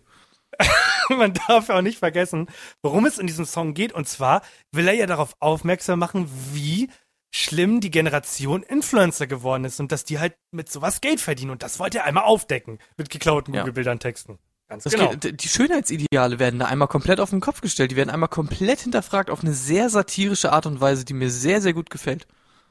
man 1.10 1.34
darf 1.34 1.70
auch 1.70 1.82
nicht 1.82 2.00
vergessen, 2.00 2.48
worum 2.82 3.05
es 3.05 3.17
in 3.17 3.27
diesem 3.27 3.46
Song 3.46 3.74
geht. 3.74 3.93
Und 3.93 4.08
zwar 4.08 4.41
will 4.72 4.88
er 4.88 4.93
ja 4.93 5.05
darauf 5.05 5.36
aufmerksam 5.39 6.00
machen, 6.00 6.29
wie 6.53 6.89
schlimm 7.36 7.82
die 7.82 7.91
Generation 7.91 8.62
Influencer 8.63 9.25
geworden 9.25 9.65
ist 9.65 9.79
und 9.79 9.91
dass 9.91 10.03
die 10.05 10.20
halt 10.20 10.36
mit 10.51 10.72
sowas 10.72 11.01
Geld 11.01 11.20
verdienen. 11.20 11.51
Und 11.51 11.63
das 11.63 11.79
wollte 11.79 12.00
er 12.00 12.05
einmal 12.05 12.25
aufdecken 12.25 12.77
mit 12.98 13.10
geklauten 13.10 13.53
Ja. 13.53 13.62
Google-Bildern, 13.62 14.00
Texten. 14.00 14.38
Ganz 14.70 14.84
Das 14.84 14.93
genau. 14.93 15.10
geht, 15.12 15.43
die 15.43 15.48
Schönheitsideale 15.48 16.39
werden 16.39 16.60
da 16.60 16.67
einmal 16.67 16.88
komplett 16.88 17.20
auf 17.20 17.32
den 17.32 17.41
Kopf 17.41 17.62
gestellt. 17.62 17.91
Die 17.91 17.96
werden 17.96 18.10
einmal 18.10 18.29
komplett 18.29 18.82
hinterfragt 18.82 19.29
auf 19.29 19.41
eine 19.41 19.53
sehr 19.53 19.89
satirische 19.89 20.51
Art 20.51 20.65
und 20.65 20.79
Weise, 20.79 21.05
die 21.05 21.13
mir 21.13 21.29
sehr, 21.29 21.62
sehr 21.62 21.74
gut 21.74 21.89
gefällt. 21.89 22.27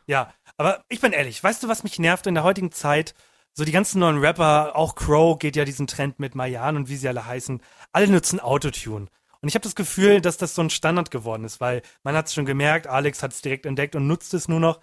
Ja, 0.06 0.32
aber 0.56 0.82
ich 0.88 1.00
bin 1.00 1.12
ehrlich, 1.12 1.42
weißt 1.42 1.62
du, 1.62 1.68
was 1.68 1.82
mich 1.84 1.98
nervt 1.98 2.26
in 2.26 2.34
der 2.34 2.44
heutigen 2.44 2.72
Zeit? 2.72 3.14
So 3.54 3.64
die 3.64 3.72
ganzen 3.72 4.00
neuen 4.00 4.18
Rapper, 4.18 4.76
auch 4.76 4.94
Crow 4.94 5.38
geht 5.38 5.56
ja 5.56 5.64
diesen 5.64 5.86
Trend 5.86 6.18
mit 6.18 6.34
Mayan 6.34 6.76
und 6.76 6.88
wie 6.88 6.96
sie 6.96 7.08
alle 7.08 7.26
heißen, 7.26 7.60
alle 7.92 8.08
nutzen 8.08 8.40
Autotune. 8.40 9.08
Und 9.40 9.48
ich 9.48 9.54
habe 9.54 9.64
das 9.64 9.74
Gefühl, 9.74 10.20
dass 10.20 10.36
das 10.36 10.54
so 10.54 10.62
ein 10.62 10.70
Standard 10.70 11.10
geworden 11.10 11.44
ist, 11.44 11.60
weil 11.60 11.82
man 12.02 12.14
hat 12.14 12.28
es 12.28 12.34
schon 12.34 12.46
gemerkt, 12.46 12.86
Alex 12.86 13.22
hat 13.22 13.32
es 13.32 13.42
direkt 13.42 13.66
entdeckt 13.66 13.94
und 13.96 14.06
nutzt 14.06 14.32
es 14.34 14.48
nur 14.48 14.60
noch. 14.60 14.80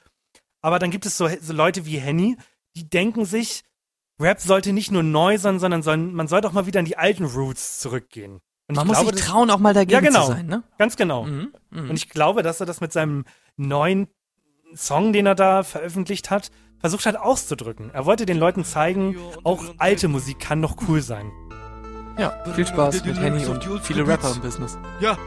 Aber 0.61 0.79
dann 0.79 0.91
gibt 0.91 1.05
es 1.05 1.17
so, 1.17 1.29
so 1.41 1.53
Leute 1.53 1.85
wie 1.85 1.97
Henny, 1.97 2.37
die 2.75 2.87
denken 2.87 3.25
sich, 3.25 3.63
Rap 4.19 4.41
sollte 4.41 4.73
nicht 4.73 4.91
nur 4.91 5.01
neu 5.01 5.37
sein, 5.37 5.59
sondern 5.59 5.81
soll, 5.81 5.97
man 5.97 6.27
sollte 6.27 6.47
auch 6.47 6.51
mal 6.51 6.65
wieder 6.65 6.81
in 6.81 6.85
die 6.85 6.97
alten 6.97 7.25
Roots 7.25 7.79
zurückgehen. 7.79 8.41
Und 8.67 8.75
Man 8.75 8.85
muss 8.85 8.97
glaube, 8.99 9.15
sich 9.15 9.25
trauen, 9.25 9.49
auch 9.49 9.59
mal 9.59 9.73
dagegen 9.73 9.93
Ja, 9.93 9.99
genau. 10.01 10.25
zu 10.27 10.33
sein, 10.33 10.45
ne? 10.45 10.63
Ganz 10.77 10.95
genau. 10.95 11.23
Mhm, 11.23 11.53
mhm. 11.71 11.89
Und 11.89 11.95
ich 11.95 12.09
glaube, 12.09 12.43
dass 12.43 12.59
er 12.59 12.65
das 12.65 12.81
mit 12.81 12.93
seinem 12.93 13.25
neuen 13.55 14.09
Song, 14.75 15.13
den 15.13 15.25
er 15.25 15.35
da 15.35 15.63
veröffentlicht 15.63 16.29
hat, 16.29 16.51
versucht 16.79 17.05
hat 17.05 17.17
auszudrücken. 17.17 17.91
Er 17.93 18.05
wollte 18.05 18.25
den 18.25 18.37
Leuten 18.37 18.63
zeigen, 18.63 19.15
auch 19.43 19.63
alte 19.77 20.07
Musik 20.07 20.39
kann 20.39 20.59
noch 20.59 20.75
cool 20.87 21.01
sein. 21.01 21.31
ja, 22.17 22.33
viel 22.53 22.67
Spaß 22.67 23.05
mit 23.05 23.19
Henny 23.19 23.45
und 23.45 23.63
viele 23.81 24.07
Rapper 24.07 24.33
im 24.33 24.41
Business. 24.41 24.77
Ja, 24.99 25.17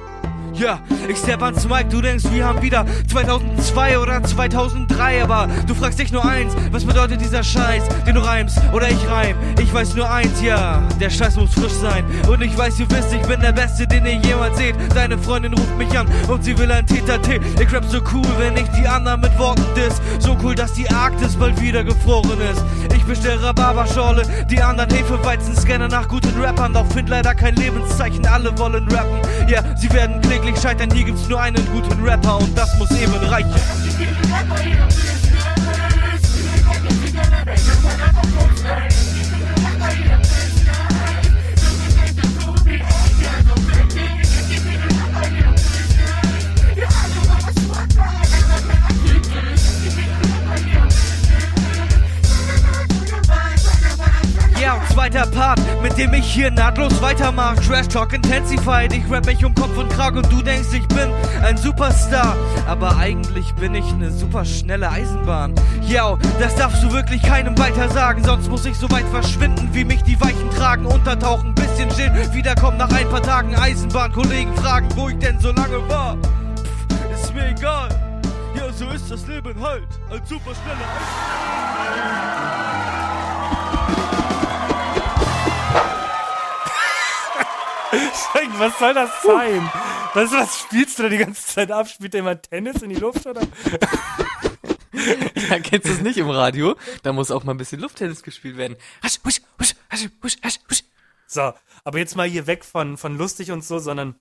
ja, 0.54 0.80
ich 1.08 1.18
step 1.18 1.42
ans 1.42 1.68
Mike, 1.68 1.88
du 1.90 2.00
denkst, 2.00 2.24
wir 2.30 2.44
haben 2.44 2.62
wieder 2.62 2.86
2002 3.10 3.98
oder 3.98 4.22
2003, 4.22 5.22
aber 5.22 5.48
du 5.66 5.74
fragst 5.74 5.98
dich 5.98 6.12
nur 6.12 6.24
eins, 6.24 6.54
was 6.70 6.84
bedeutet 6.84 7.20
dieser 7.20 7.42
Scheiß, 7.42 7.82
den 8.06 8.14
du 8.14 8.20
reimst 8.20 8.60
oder 8.72 8.88
ich 8.88 9.08
reim? 9.08 9.36
Ich 9.60 9.72
weiß 9.72 9.94
nur 9.94 10.10
eins, 10.10 10.42
ja, 10.42 10.82
der 11.00 11.10
Scheiß 11.10 11.36
muss 11.36 11.52
frisch 11.54 11.72
sein 11.72 12.04
und 12.28 12.42
ich 12.42 12.56
weiß, 12.56 12.80
ihr 12.80 12.90
wisst, 12.90 13.12
ich 13.12 13.22
bin 13.22 13.40
der 13.40 13.52
Beste, 13.52 13.86
den 13.86 14.06
ihr 14.06 14.16
jemals 14.16 14.56
seht. 14.56 14.74
Deine 14.94 15.18
Freundin 15.18 15.54
ruft 15.54 15.76
mich 15.78 15.96
an 15.98 16.06
und 16.28 16.44
sie 16.44 16.56
will 16.58 16.70
ein 16.70 16.86
Tete. 16.86 17.20
Ich 17.60 17.72
rap 17.72 17.84
so 17.84 17.98
cool, 18.12 18.26
wenn 18.38 18.56
ich 18.56 18.68
die 18.70 18.86
anderen 18.86 19.20
mit 19.20 19.36
Worten 19.38 19.64
diss. 19.74 20.00
So 20.18 20.36
cool, 20.42 20.54
dass 20.54 20.72
die 20.74 20.88
Arktis 20.90 21.36
bald 21.36 21.60
wieder 21.60 21.84
gefroren 21.84 22.38
ist. 22.52 22.64
Ich 22.94 23.04
bestell 23.04 23.38
Rhabarberschorle, 23.38 24.22
die 24.50 24.60
anderen 24.60 24.90
Hefeweizen 24.90 25.56
scannen 25.56 25.90
nach 25.90 26.08
guten 26.08 26.40
Rappern, 26.40 26.72
doch 26.72 26.86
find 26.92 27.08
leider 27.08 27.34
kein 27.34 27.56
Lebenszeichen, 27.56 28.26
alle 28.26 28.56
wollen 28.58 28.88
rappen. 28.88 29.20
Ja, 29.48 29.62
sie 29.76 29.92
werden 29.92 30.20
kläglich 30.42 30.60
scheitern, 30.60 30.90
hier 30.92 31.04
gibt's 31.04 31.28
nur 31.28 31.40
einen 31.40 31.64
guten 31.72 32.02
Rapper 32.02 32.38
und 32.38 32.56
das 32.56 32.76
muss 32.78 32.90
eben 32.90 33.12
reichen. 33.12 33.54
Zweiter 55.02 55.26
Part, 55.26 55.58
mit 55.82 55.98
dem 55.98 56.14
ich 56.14 56.24
hier 56.24 56.52
nahtlos 56.52 57.02
weitermach. 57.02 57.56
Trash 57.56 57.88
Talk 57.88 58.12
Intensified, 58.12 58.92
ich 58.92 59.10
rap 59.10 59.26
mich 59.26 59.44
um 59.44 59.52
Kopf 59.52 59.76
und 59.76 59.90
Kragen 59.90 60.18
und 60.18 60.30
du 60.30 60.42
denkst, 60.42 60.68
ich 60.72 60.86
bin 60.86 61.10
ein 61.42 61.56
Superstar. 61.56 62.36
Aber 62.68 62.96
eigentlich 62.98 63.52
bin 63.54 63.74
ich 63.74 63.84
eine 63.92 64.12
super 64.12 64.44
schnelle 64.44 64.88
Eisenbahn. 64.88 65.56
Ja, 65.88 66.16
das 66.38 66.54
darfst 66.54 66.84
du 66.84 66.92
wirklich 66.92 67.20
keinem 67.20 67.58
weiter 67.58 67.88
sagen, 67.88 68.22
sonst 68.22 68.48
muss 68.48 68.64
ich 68.64 68.76
so 68.76 68.88
weit 68.92 69.08
verschwinden, 69.08 69.70
wie 69.72 69.84
mich 69.84 70.04
die 70.04 70.20
Weichen 70.20 70.48
tragen. 70.50 70.86
Untertauchen, 70.86 71.52
bisschen 71.56 71.88
chillen, 71.90 72.32
wiederkommen 72.32 72.76
nach 72.76 72.92
ein 72.92 73.08
paar 73.08 73.22
Tagen. 73.22 73.56
Eisenbahnkollegen 73.56 74.54
fragen, 74.56 74.86
wo 74.94 75.08
ich 75.08 75.18
denn 75.18 75.40
so 75.40 75.50
lange 75.50 75.88
war. 75.88 76.16
Pff, 76.16 77.12
ist 77.12 77.34
mir 77.34 77.48
egal. 77.48 77.88
Ja, 78.54 78.72
so 78.72 78.88
ist 78.90 79.10
das 79.10 79.26
Leben 79.26 79.60
halt. 79.60 79.88
Als 80.12 80.28
super 80.28 80.52
schneller 80.54 80.86
Eisenbahn. 80.94 82.21
Schenk, 88.32 88.58
was 88.58 88.78
soll 88.78 88.94
das 88.94 89.22
sein? 89.22 89.70
Was, 90.14 90.32
was 90.32 90.60
spielst 90.60 90.98
du 90.98 91.04
da 91.04 91.08
die 91.08 91.18
ganze 91.18 91.46
Zeit 91.46 91.70
ab? 91.70 91.88
Spielt 91.88 92.14
der 92.14 92.20
immer 92.20 92.40
Tennis 92.40 92.82
in 92.82 92.90
die 92.90 92.96
Luft 92.96 93.26
oder? 93.26 93.42
Ja, 95.48 95.58
kennst 95.58 95.88
du 95.88 95.92
es 95.92 96.00
nicht 96.00 96.18
im 96.18 96.30
Radio? 96.30 96.76
Da 97.02 97.12
muss 97.12 97.30
auch 97.30 97.44
mal 97.44 97.52
ein 97.54 97.58
bisschen 97.58 97.80
Lufttennis 97.80 98.22
gespielt 98.22 98.56
werden. 98.56 98.76
Hasch, 99.02 99.18
husch, 99.24 99.40
husch, 99.58 99.74
hasch, 99.90 100.08
husch, 100.22 100.36
hasch, 100.44 100.58
husch. 100.70 100.82
So, 101.26 101.52
aber 101.84 101.98
jetzt 101.98 102.14
mal 102.14 102.28
hier 102.28 102.46
weg 102.46 102.64
von, 102.64 102.96
von 102.98 103.16
lustig 103.16 103.50
und 103.52 103.64
so, 103.64 103.78
sondern 103.78 104.16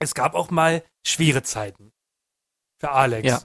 es 0.00 0.14
gab 0.14 0.34
auch 0.34 0.50
mal 0.50 0.82
schwere 1.06 1.42
Zeiten. 1.42 1.92
Für 2.78 2.90
Alex. 2.90 3.26
Ja. 3.26 3.40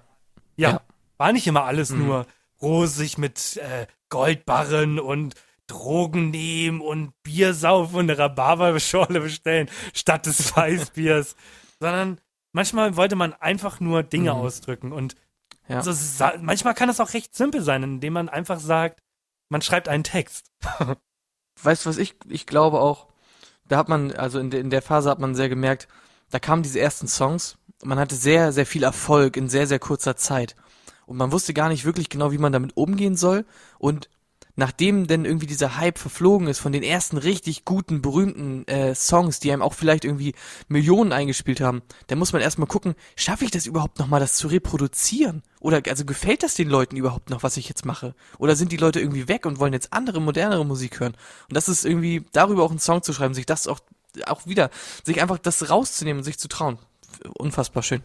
Ja. 0.57 0.69
Ja. 0.71 0.81
War 1.17 1.31
nicht 1.31 1.45
immer 1.47 1.65
alles 1.65 1.91
Mhm. 1.91 2.05
nur 2.05 2.25
rosig 2.61 3.17
mit 3.17 3.57
äh, 3.57 3.85
Goldbarren 4.09 4.99
und 4.99 5.35
Drogen 5.67 6.29
nehmen 6.29 6.81
und 6.81 7.13
Bier 7.23 7.53
saufen 7.53 7.95
und 7.95 8.09
eine 8.09 8.17
Rhabarberschorle 8.17 9.19
bestellen 9.21 9.69
statt 9.93 10.25
des 10.25 10.55
Weißbiers. 10.55 11.35
sondern 11.79 12.19
manchmal 12.53 12.95
wollte 12.95 13.15
man 13.15 13.33
einfach 13.33 13.79
nur 13.79 14.03
Dinge 14.03 14.33
Mhm. 14.33 14.39
ausdrücken 14.39 14.91
und 14.91 15.15
Ja. 15.67 15.81
so, 15.81 15.91
sa- 15.91 16.33
manchmal 16.39 16.73
kann 16.75 16.89
es 16.89 16.99
auch 16.99 17.13
recht 17.13 17.35
simpel 17.35 17.61
sein, 17.61 17.81
indem 17.83 18.13
man 18.13 18.29
einfach 18.29 18.59
sagt, 18.59 19.01
man 19.49 19.61
schreibt 19.61 19.87
einen 19.89 20.03
Text. 20.03 20.51
Weißt 21.63 21.85
du 21.85 21.89
was 21.89 21.97
ich, 21.97 22.15
ich 22.27 22.45
glaube 22.45 22.79
auch, 22.79 23.07
da 23.67 23.77
hat 23.77 23.89
man, 23.89 24.11
also 24.11 24.39
in, 24.39 24.49
de, 24.51 24.59
in 24.59 24.69
der 24.69 24.81
Phase 24.81 25.09
hat 25.09 25.19
man 25.19 25.35
sehr 25.35 25.49
gemerkt, 25.49 25.87
da 26.29 26.39
kamen 26.39 26.63
diese 26.63 26.79
ersten 26.79 27.07
Songs, 27.07 27.57
und 27.81 27.89
man 27.89 27.99
hatte 27.99 28.15
sehr, 28.15 28.51
sehr 28.51 28.65
viel 28.65 28.83
Erfolg 28.83 29.37
in 29.37 29.49
sehr, 29.49 29.67
sehr 29.67 29.79
kurzer 29.79 30.15
Zeit. 30.15 30.55
Und 31.05 31.17
man 31.17 31.31
wusste 31.31 31.53
gar 31.53 31.69
nicht 31.69 31.85
wirklich 31.85 32.09
genau, 32.09 32.31
wie 32.31 32.37
man 32.37 32.51
damit 32.51 32.75
umgehen 32.77 33.15
soll. 33.15 33.45
Und 33.77 34.09
nachdem 34.55 35.07
denn 35.07 35.25
irgendwie 35.25 35.45
dieser 35.45 35.77
Hype 35.77 35.97
verflogen 35.97 36.47
ist 36.47 36.59
von 36.59 36.71
den 36.71 36.83
ersten 36.83 37.17
richtig 37.17 37.65
guten, 37.65 38.01
berühmten 38.01 38.67
äh, 38.67 38.95
Songs, 38.95 39.39
die 39.39 39.51
einem 39.51 39.61
auch 39.61 39.73
vielleicht 39.73 40.05
irgendwie 40.05 40.33
Millionen 40.67 41.11
eingespielt 41.11 41.61
haben, 41.61 41.81
dann 42.07 42.19
muss 42.19 42.33
man 42.33 42.41
erstmal 42.41 42.67
gucken, 42.67 42.95
schaffe 43.15 43.45
ich 43.45 43.51
das 43.51 43.65
überhaupt 43.65 43.99
nochmal, 43.99 44.19
das 44.19 44.35
zu 44.35 44.47
reproduzieren? 44.47 45.43
Oder 45.59 45.81
also 45.89 46.05
gefällt 46.05 46.43
das 46.43 46.55
den 46.55 46.69
Leuten 46.69 46.95
überhaupt 46.95 47.29
noch, 47.29 47.43
was 47.43 47.57
ich 47.57 47.67
jetzt 47.67 47.85
mache? 47.85 48.15
Oder 48.37 48.55
sind 48.55 48.71
die 48.71 48.77
Leute 48.77 48.99
irgendwie 48.99 49.27
weg 49.27 49.45
und 49.45 49.59
wollen 49.59 49.73
jetzt 49.73 49.93
andere, 49.93 50.21
modernere 50.21 50.65
Musik 50.65 50.99
hören? 50.99 51.15
Und 51.49 51.55
das 51.55 51.67
ist 51.69 51.85
irgendwie, 51.85 52.25
darüber 52.31 52.63
auch 52.63 52.71
einen 52.71 52.79
Song 52.79 53.03
zu 53.03 53.13
schreiben, 53.13 53.33
sich 53.33 53.45
das 53.45 53.67
auch, 53.67 53.79
auch 54.27 54.45
wieder, 54.45 54.69
sich 55.03 55.21
einfach 55.21 55.39
das 55.39 55.69
rauszunehmen 55.69 56.19
und 56.19 56.23
sich 56.23 56.39
zu 56.39 56.47
trauen. 56.47 56.77
Unfassbar 57.37 57.83
schön. 57.83 58.03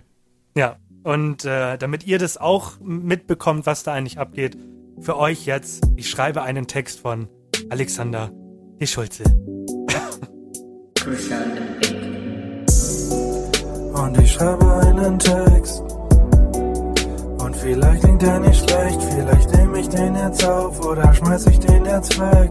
Ja, 0.56 0.78
und 1.02 1.44
äh, 1.44 1.78
damit 1.78 2.06
ihr 2.06 2.18
das 2.18 2.36
auch 2.36 2.78
mitbekommt, 2.80 3.66
was 3.66 3.82
da 3.82 3.92
eigentlich 3.92 4.18
abgeht, 4.18 4.56
für 5.00 5.16
euch 5.16 5.46
jetzt, 5.46 5.82
ich 5.96 6.10
schreibe 6.10 6.42
einen 6.42 6.66
Text 6.66 7.00
von 7.00 7.28
Alexander 7.70 8.30
De 8.80 8.86
Schulze. 8.86 9.24
Und 13.94 14.18
ich 14.18 14.32
schreibe 14.32 14.72
einen 14.86 15.18
Text. 15.18 15.80
Und 17.42 17.56
vielleicht 17.56 18.02
klingt 18.02 18.22
der 18.22 18.40
nicht 18.40 18.70
schlecht, 18.70 19.02
vielleicht 19.02 19.56
nehme 19.56 19.80
ich 19.80 19.88
den 19.88 20.14
jetzt 20.14 20.44
auf 20.44 20.84
oder 20.84 21.12
schmeiß 21.14 21.46
ich 21.46 21.58
den 21.58 21.84
jetzt 21.84 22.20
weg. 22.20 22.50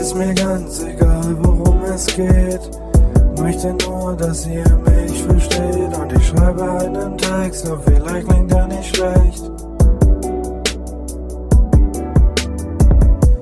Ist 0.00 0.14
mir 0.16 0.34
ganz 0.34 0.82
egal, 0.82 1.36
worum 1.38 1.82
es 1.84 2.06
geht. 2.06 2.60
Möchte 3.38 3.74
nur, 3.86 4.16
dass 4.16 4.46
ihr 4.46 4.64
versteht. 5.22 5.96
Und 5.98 6.12
ich 6.12 6.26
schreibe 6.28 6.62
einen 6.62 7.18
Text, 7.18 7.68
und 7.68 7.82
vielleicht 7.84 8.28
klingt 8.28 8.50
der 8.50 8.66
nicht 8.66 8.96
schlecht. 8.96 9.50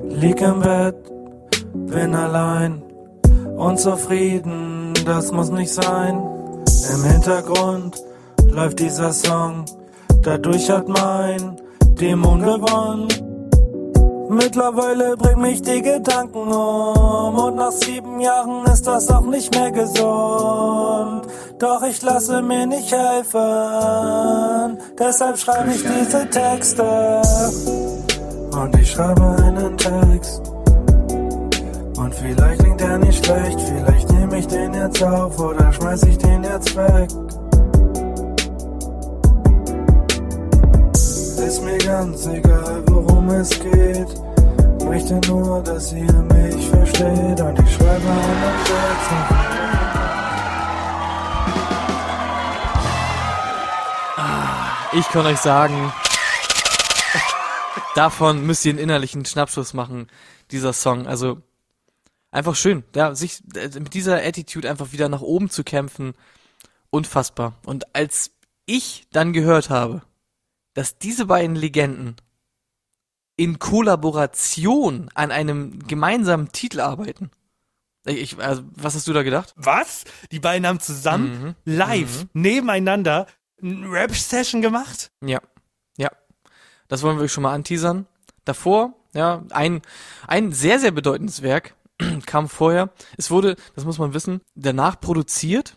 Lieg 0.09 0.41
im 0.41 0.59
Bett, 0.59 0.95
bin 1.73 2.13
allein, 2.13 2.81
unzufrieden, 3.57 4.93
das 5.05 5.31
muss 5.31 5.49
nicht 5.49 5.73
sein. 5.73 6.21
Im 6.93 7.03
Hintergrund 7.03 7.95
läuft 8.51 8.79
dieser 8.79 9.11
Song, 9.13 9.65
dadurch 10.21 10.69
hat 10.69 10.87
mein 10.87 11.57
Dämon 11.99 12.41
gewonnen. 12.41 13.07
Mittlerweile 14.33 15.17
bringt 15.17 15.41
mich 15.41 15.61
die 15.61 15.81
Gedanken 15.81 16.53
um 16.53 17.35
und 17.35 17.55
nach 17.57 17.73
sieben 17.73 18.21
Jahren 18.21 18.65
ist 18.65 18.87
das 18.87 19.11
auch 19.11 19.25
nicht 19.25 19.53
mehr 19.53 19.69
gesund. 19.71 21.27
Doch 21.59 21.83
ich 21.83 22.01
lasse 22.01 22.41
mir 22.41 22.65
nicht 22.65 22.93
helfen, 22.93 24.77
deshalb 24.97 25.37
schreibe 25.37 25.71
ich 25.71 25.83
diese 25.83 26.29
Texte. 26.29 27.21
Und 28.53 28.79
ich 28.79 28.91
schreibe 28.91 29.35
einen 29.43 29.77
Text. 29.77 30.41
Und 31.97 32.15
vielleicht 32.15 32.61
klingt 32.61 32.79
der 32.79 32.97
nicht 32.99 33.25
schlecht, 33.25 33.59
vielleicht 33.59 34.11
nehme 34.13 34.37
ich 34.37 34.47
den 34.47 34.73
jetzt 34.73 35.03
auf 35.03 35.37
oder 35.41 35.73
schmeiß 35.73 36.03
ich 36.03 36.17
den 36.19 36.45
jetzt 36.45 36.73
weg. 36.77 37.09
Ist 41.45 41.63
mir 41.63 41.77
ganz 41.79 42.27
egal, 42.27 42.83
worum 42.87 43.29
es 43.29 43.49
geht. 43.49 44.07
Möchte 44.85 45.19
nur, 45.27 45.61
dass 45.63 45.91
ihr 45.91 46.13
mich 46.13 46.69
versteht 46.69 47.41
und 47.41 47.59
ich 47.59 47.73
schreibe 47.73 48.09
einen 48.09 48.63
Text. 48.63 49.51
Ich 54.93 55.07
kann 55.07 55.25
euch 55.25 55.37
sagen, 55.37 55.93
davon 57.95 58.45
müsst 58.45 58.65
ihr 58.65 58.71
einen 58.71 58.79
innerlichen 58.79 59.25
Schnappschuss 59.25 59.73
machen, 59.73 60.07
dieser 60.51 60.73
Song. 60.73 61.07
Also 61.07 61.41
einfach 62.29 62.55
schön, 62.55 62.83
ja, 62.95 63.15
sich 63.15 63.41
äh, 63.55 63.69
mit 63.79 63.93
dieser 63.93 64.17
Attitude 64.17 64.69
einfach 64.69 64.91
wieder 64.91 65.09
nach 65.09 65.21
oben 65.21 65.49
zu 65.49 65.63
kämpfen, 65.63 66.13
unfassbar. 66.89 67.53
Und 67.65 67.95
als 67.95 68.31
ich 68.65 69.07
dann 69.11 69.33
gehört 69.33 69.69
habe, 69.69 70.01
dass 70.73 70.97
diese 70.97 71.25
beiden 71.25 71.55
Legenden 71.55 72.15
in 73.37 73.59
Kollaboration 73.59 75.09
an 75.13 75.31
einem 75.31 75.85
gemeinsamen 75.87 76.51
Titel 76.51 76.79
arbeiten. 76.79 77.31
Ich, 78.05 78.37
also, 78.39 78.63
was 78.75 78.95
hast 78.95 79.07
du 79.07 79.13
da 79.13 79.23
gedacht? 79.23 79.53
Was? 79.55 80.05
Die 80.31 80.39
beiden 80.39 80.65
haben 80.67 80.79
zusammen 80.79 81.43
Mhm. 81.43 81.55
live 81.65 82.25
nebeneinander 82.33 83.27
eine 83.61 83.91
Rap-Session 83.91 84.61
gemacht? 84.61 85.11
Ja, 85.23 85.39
ja. 85.97 86.09
Das 86.87 87.03
wollen 87.03 87.19
wir 87.19 87.27
schon 87.29 87.43
mal 87.43 87.53
anteasern. 87.53 88.07
Davor, 88.43 88.93
ja, 89.13 89.43
ein, 89.51 89.81
ein 90.27 90.51
sehr, 90.51 90.79
sehr 90.79 90.91
bedeutendes 90.91 91.41
Werk 91.43 91.75
kam 92.25 92.49
vorher. 92.49 92.89
Es 93.17 93.29
wurde, 93.29 93.55
das 93.75 93.85
muss 93.85 93.99
man 93.99 94.13
wissen, 94.15 94.41
danach 94.55 94.99
produziert, 94.99 95.75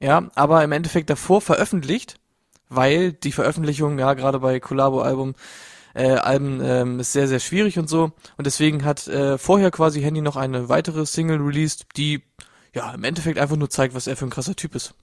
ja, 0.00 0.28
aber 0.34 0.64
im 0.64 0.72
Endeffekt 0.72 1.10
davor 1.10 1.40
veröffentlicht, 1.42 2.16
weil 2.76 3.12
die 3.12 3.32
Veröffentlichung, 3.32 3.98
ja, 3.98 4.14
gerade 4.14 4.40
bei 4.40 4.60
Collabo-Album, 4.60 5.34
äh, 5.94 6.10
Alben 6.10 6.60
ähm, 6.62 7.00
ist 7.00 7.12
sehr, 7.12 7.28
sehr 7.28 7.40
schwierig 7.40 7.78
und 7.78 7.88
so. 7.88 8.12
Und 8.36 8.46
deswegen 8.46 8.84
hat 8.84 9.06
äh, 9.06 9.38
vorher 9.38 9.70
quasi 9.70 10.02
Handy 10.02 10.20
noch 10.20 10.36
eine 10.36 10.68
weitere 10.68 11.06
Single 11.06 11.40
released, 11.40 11.86
die 11.96 12.22
ja 12.74 12.92
im 12.92 13.04
Endeffekt 13.04 13.38
einfach 13.38 13.56
nur 13.56 13.70
zeigt, 13.70 13.94
was 13.94 14.06
er 14.06 14.16
für 14.16 14.26
ein 14.26 14.30
krasser 14.30 14.56
Typ 14.56 14.74
ist. 14.74 14.94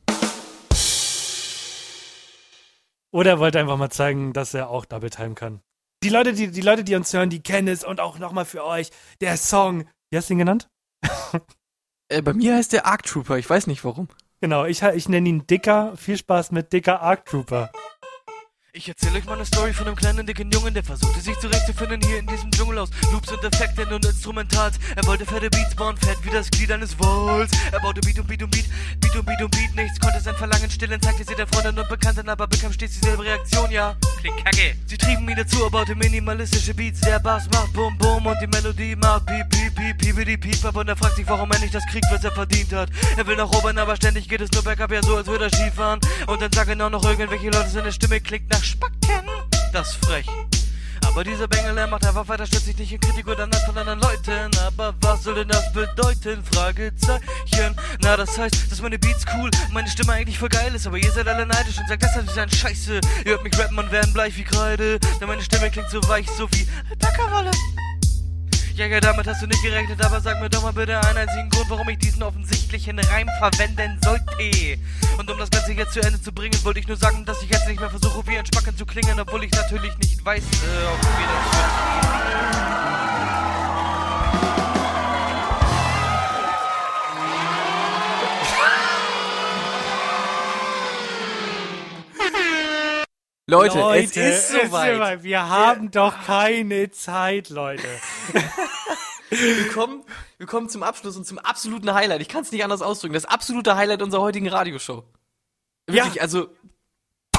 Oder 3.13 3.31
er 3.31 3.39
wollte 3.39 3.59
einfach 3.59 3.77
mal 3.77 3.89
zeigen, 3.89 4.33
dass 4.33 4.53
er 4.53 4.69
auch 4.69 4.85
Double 4.85 5.09
Time 5.09 5.35
kann. 5.35 5.61
Die 6.03 6.09
Leute, 6.09 6.33
die, 6.33 6.49
die 6.49 6.61
Leute, 6.61 6.83
die 6.83 6.95
uns 6.95 7.13
hören, 7.13 7.29
die 7.29 7.41
kennen 7.41 7.67
es 7.67 7.83
und 7.83 7.99
auch 7.99 8.19
nochmal 8.19 8.45
für 8.45 8.65
euch. 8.65 8.89
Der 9.19 9.37
Song. 9.37 9.85
Wie 10.09 10.17
hast 10.17 10.29
du 10.29 10.33
ihn 10.33 10.39
genannt? 10.39 10.67
Äh, 12.11 12.21
bei 12.21 12.33
mir 12.33 12.55
heißt 12.55 12.73
der 12.73 12.85
Arc 12.85 13.03
Trooper, 13.03 13.37
ich 13.37 13.49
weiß 13.49 13.67
nicht 13.67 13.85
warum. 13.85 14.09
Genau, 14.41 14.65
ich, 14.65 14.81
ich 14.81 15.07
nenne 15.07 15.29
ihn 15.29 15.45
Dicker. 15.45 15.93
Viel 15.95 16.17
Spaß 16.17 16.51
mit 16.51 16.73
Dicker 16.73 16.99
Arc 17.01 17.25
Trooper. 17.25 17.69
Ich 18.73 18.87
erzähle 18.87 19.17
euch 19.17 19.25
mal 19.25 19.33
eine 19.33 19.45
Story 19.45 19.73
von 19.73 19.85
einem 19.85 19.97
kleinen 19.97 20.25
dicken 20.25 20.49
Jungen, 20.49 20.73
der 20.73 20.81
versuchte 20.81 21.19
sich 21.19 21.37
zurechtzufinden 21.39 22.01
hier 22.07 22.19
in 22.19 22.25
diesem 22.25 22.49
Dschungel 22.51 22.77
aus 22.77 22.89
Loops 23.11 23.29
und 23.29 23.43
Effekten 23.43 23.91
und 23.91 24.05
Instrumentals. 24.05 24.79
Er 24.95 25.05
wollte 25.05 25.25
fette 25.25 25.49
Beats 25.49 25.75
bauen, 25.75 25.97
fett 25.97 26.17
wie 26.23 26.29
das 26.29 26.49
Glied 26.49 26.71
eines 26.71 26.97
Walls. 26.97 27.51
Er 27.73 27.81
baute 27.81 27.99
Beat 27.99 28.19
und 28.19 28.27
Beat 28.29 28.41
und 28.43 28.49
Beat, 28.49 28.63
Beat 29.01 29.13
und 29.17 29.25
Beat 29.25 29.41
und 29.41 29.51
Beat. 29.51 29.75
Nichts 29.75 29.99
konnte 29.99 30.21
sein 30.21 30.37
Verlangen 30.37 30.71
stillen, 30.71 31.01
zeigte 31.01 31.25
sie 31.25 31.35
der 31.35 31.47
Freundin 31.47 31.77
und 31.77 31.89
Bekannten, 31.89 32.29
aber 32.29 32.47
bekam 32.47 32.71
stets 32.71 32.97
dieselbe 32.97 33.25
Reaktion, 33.25 33.69
ja. 33.71 33.93
Klingt 34.21 34.45
kacke. 34.45 34.75
Sie 34.85 34.97
trieben 34.97 35.27
ihn 35.27 35.35
dazu, 35.35 35.63
er 35.63 35.69
baute 35.69 35.93
minimalistische 35.93 36.73
Beats. 36.73 37.01
Der 37.01 37.19
Bass 37.19 37.49
macht 37.51 37.73
Bum 37.73 37.97
Bum 37.97 38.25
und 38.25 38.37
die 38.41 38.47
Melodie 38.47 38.95
macht 38.95 39.25
Piep 39.25 39.49
Piep 39.49 39.75
Piep 39.75 39.97
Piep 39.97 40.25
Piep 40.25 40.41
Piep. 40.41 40.75
Und 40.77 40.87
er 40.87 40.95
fragt 40.95 41.17
sich, 41.17 41.27
warum 41.27 41.51
er 41.51 41.59
nicht 41.59 41.75
das 41.75 41.85
kriegt, 41.87 42.05
was 42.09 42.23
er 42.23 42.31
verdient 42.31 42.71
hat. 42.71 42.89
Er 43.17 43.27
will 43.27 43.35
nach 43.35 43.51
oben, 43.51 43.77
aber 43.77 43.97
ständig 43.97 44.29
geht 44.29 44.39
es 44.39 44.49
nur 44.53 44.63
bergab, 44.63 44.91
ja 44.93 45.03
so, 45.03 45.17
als 45.17 45.27
würde 45.27 45.45
er 45.45 45.49
Skifahren. 45.49 45.99
Und 46.27 46.41
dann 46.41 46.53
sagen 46.53 46.79
auch 46.81 46.89
noch 46.89 47.03
irgendwelche 47.03 47.49
Leute, 47.49 47.69
seine 47.69 47.91
Stimme 47.91 48.21
klingt 48.21 48.49
nach 48.49 48.60
Spacken. 48.63 49.25
Das 49.73 49.89
ist 49.89 50.05
frech. 50.05 50.27
Aber 51.07 51.23
dieser 51.23 51.47
Bengel, 51.47 51.77
er 51.77 51.87
macht 51.87 52.05
einfach 52.05 52.27
weiter, 52.27 52.45
stützt 52.45 52.65
sich 52.65 52.77
nicht 52.77 52.93
in 52.93 52.99
Kritik 52.99 53.27
oder 53.27 53.45
Neid 53.45 53.61
von 53.65 53.77
anderen 53.77 53.99
Leuten. 53.99 54.49
Aber 54.65 54.93
was 55.01 55.23
soll 55.23 55.35
denn 55.35 55.47
das 55.47 55.71
bedeuten? 55.73 56.43
Fragezeichen. 56.53 57.75
Na, 58.01 58.15
das 58.15 58.37
heißt, 58.37 58.71
dass 58.71 58.81
meine 58.81 58.97
Beats 58.97 59.25
cool, 59.35 59.49
meine 59.73 59.89
Stimme 59.89 60.13
eigentlich 60.13 60.39
voll 60.39 60.49
geil 60.49 60.73
ist. 60.73 60.87
Aber 60.87 60.97
ihr 60.97 61.11
seid 61.11 61.27
alle 61.27 61.45
neidisch 61.45 61.77
und 61.79 61.87
sagt, 61.89 62.03
das 62.03 62.15
ist 62.15 62.37
ein 62.37 62.49
Scheiße. 62.49 63.01
Ihr 63.25 63.31
hört 63.31 63.43
mich 63.43 63.57
rappen 63.59 63.77
und 63.77 63.91
werden 63.91 64.13
bleich 64.13 64.37
wie 64.37 64.43
Kreide. 64.43 64.99
Denn 65.19 65.27
meine 65.27 65.41
Stimme 65.41 65.69
klingt 65.69 65.89
so 65.89 66.01
weich, 66.07 66.27
so 66.29 66.49
wie 66.51 66.67
Alpaka-Wolle. 66.91 67.51
Ja, 68.75 68.85
ja, 68.85 68.99
damit 68.99 69.27
hast 69.27 69.41
du 69.41 69.47
nicht 69.47 69.61
gerechnet, 69.61 70.03
aber 70.03 70.21
sag 70.21 70.39
mir 70.39 70.49
doch 70.49 70.63
mal 70.63 70.71
bitte 70.71 70.99
einen 71.05 71.17
einzigen 71.17 71.49
Grund, 71.49 71.69
warum 71.69 71.87
ich 71.89 71.97
diesen 71.99 72.23
offensichtlichen 72.23 72.97
Reim 72.99 73.27
verwenden 73.39 73.99
sollte. 74.03 74.23
Und 75.17 75.29
um 75.29 75.37
das 75.37 75.49
Ganze 75.49 75.73
jetzt 75.73 75.93
zu 75.93 76.01
Ende 76.01 76.21
zu 76.21 76.31
bringen, 76.31 76.57
wollte 76.63 76.79
ich 76.79 76.87
nur 76.87 76.97
sagen, 76.97 77.25
dass 77.25 77.41
ich 77.43 77.49
jetzt 77.49 77.67
nicht 77.67 77.79
mehr 77.79 77.89
versuche, 77.89 78.25
wie 78.27 78.37
ein 78.37 78.45
Spacken 78.45 78.75
zu 78.75 78.85
klingen, 78.85 79.19
obwohl 79.19 79.43
ich 79.43 79.51
natürlich 79.51 79.97
nicht 79.97 80.23
weiß, 80.23 80.43
äh, 80.43 80.87
ob 80.87 81.01
wir 81.01 81.27
das 81.27 82.11
Leute, 93.47 93.79
es 93.81 94.15
ist 94.15 94.49
soweit. 94.49 94.95
soweit. 94.95 95.23
Wir 95.23 95.49
haben 95.49 95.91
doch 95.91 96.15
keine 96.25 96.89
Zeit, 96.91 97.49
Leute. 97.49 97.87
Wir 99.31 99.69
kommen, 99.69 100.03
wir 100.39 100.45
kommen 100.45 100.67
zum 100.67 100.83
Abschluss 100.83 101.15
und 101.15 101.25
zum 101.25 101.39
absoluten 101.39 101.93
Highlight. 101.93 102.21
Ich 102.21 102.27
kann 102.27 102.41
es 102.43 102.51
nicht 102.51 102.65
anders 102.65 102.81
ausdrücken. 102.81 103.13
Das 103.13 103.23
absolute 103.23 103.77
Highlight 103.77 104.01
unserer 104.01 104.21
heutigen 104.21 104.49
Radioshow. 104.49 105.05
Wirklich, 105.87 106.15
Ja. 106.15 106.21
also 106.21 106.49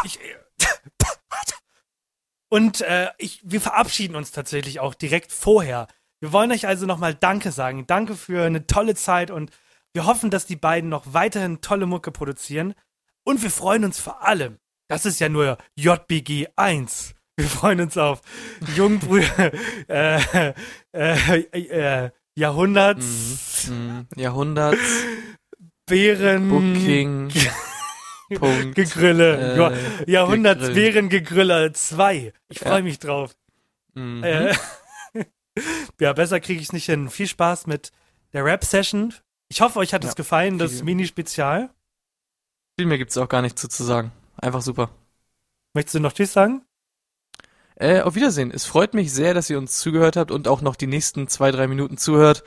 Ich, 0.03 0.19
und 2.49 2.81
äh, 2.81 3.11
ich, 3.19 3.41
wir 3.45 3.61
verabschieden 3.61 4.17
uns 4.17 4.33
tatsächlich 4.33 4.81
auch 4.81 4.95
direkt 4.95 5.33
vorher. 5.33 5.87
Wir 6.21 6.33
wollen 6.33 6.51
euch 6.51 6.67
also 6.67 6.87
nochmal 6.87 7.15
Danke 7.15 7.53
sagen. 7.53 7.87
Danke 7.87 8.17
für 8.17 8.45
eine 8.47 8.67
tolle 8.67 8.95
Zeit 8.95 9.31
und 9.31 9.51
wir 9.93 10.07
hoffen, 10.07 10.31
dass 10.31 10.47
die 10.47 10.57
beiden 10.57 10.89
noch 10.89 11.13
weiterhin 11.13 11.61
tolle 11.61 11.85
Mucke 11.85 12.11
produzieren. 12.11 12.75
Und 13.25 13.43
wir 13.43 13.51
freuen 13.51 13.85
uns 13.85 14.01
vor 14.01 14.23
allem, 14.23 14.59
das 14.89 15.05
ist 15.05 15.21
ja 15.21 15.29
nur 15.29 15.59
JBG 15.77 16.49
1, 16.57 17.15
Wir 17.37 17.47
freuen 17.49 17.81
uns 17.81 17.97
auf 17.97 18.21
Jungbrüder 18.77 19.53
äh, 19.89 20.53
äh, 20.93 21.41
äh, 21.53 22.11
Jahrhunderts, 22.35 23.69
Mhm. 23.69 24.07
Jahrhunderts, 24.17 24.79
Bären, 25.87 26.49
Booking, 26.49 27.31
Punkt. 28.39 28.75
Gegrülle. 28.75 29.55
äh, 29.55 29.59
Ja, 29.59 29.73
Jahrhunderts 30.07 30.61
Gegrill. 30.69 30.75
Bärengegrüller 30.93 31.73
2. 31.73 32.33
Ich 32.49 32.61
Ja. 32.61 32.69
freue 32.69 32.83
mich 32.83 32.99
drauf. 32.99 33.35
Mhm. 33.95 34.23
Äh, 34.25 34.55
ja, 36.01 36.13
besser 36.13 36.41
kriege 36.41 36.61
ich 36.61 36.67
es 36.69 36.73
nicht 36.73 36.87
hin. 36.87 37.09
Viel 37.11 37.27
Spaß 37.29 37.67
mit 37.67 37.93
der 38.33 38.45
Rap-Session. 38.45 39.15
Ich 39.49 39.61
hoffe, 39.61 39.79
euch 39.79 39.93
hat 39.93 40.05
es 40.05 40.11
Ja, 40.11 40.15
gefallen, 40.15 40.59
das. 40.59 40.83
Mini-Spezial. 40.83 41.71
Viel 42.79 42.87
mehr 42.87 42.97
gibt's 42.99 43.19
auch 43.19 43.29
gar 43.29 43.43
nicht 43.43 43.59
zu, 43.59 43.69
zu 43.69 43.85
sagen. 43.85 44.13
Einfach 44.41 44.63
super. 44.63 44.91
Möchtest 45.75 45.95
du 45.97 46.01
noch 46.01 46.13
Tschüss 46.15 46.33
sagen? 46.33 46.63
Äh, 47.77 48.01
auf 48.01 48.15
Wiedersehen. 48.15 48.51
Es 48.51 48.65
freut 48.65 48.95
mich 48.95 49.13
sehr, 49.13 49.35
dass 49.35 49.51
ihr 49.51 49.59
uns 49.59 49.79
zugehört 49.79 50.17
habt 50.17 50.31
und 50.31 50.49
auch 50.49 50.61
noch 50.61 50.77
die 50.77 50.87
nächsten 50.87 51.29
zwei, 51.29 51.51
drei 51.51 51.67
Minuten 51.67 51.97
zuhört. 51.97 52.45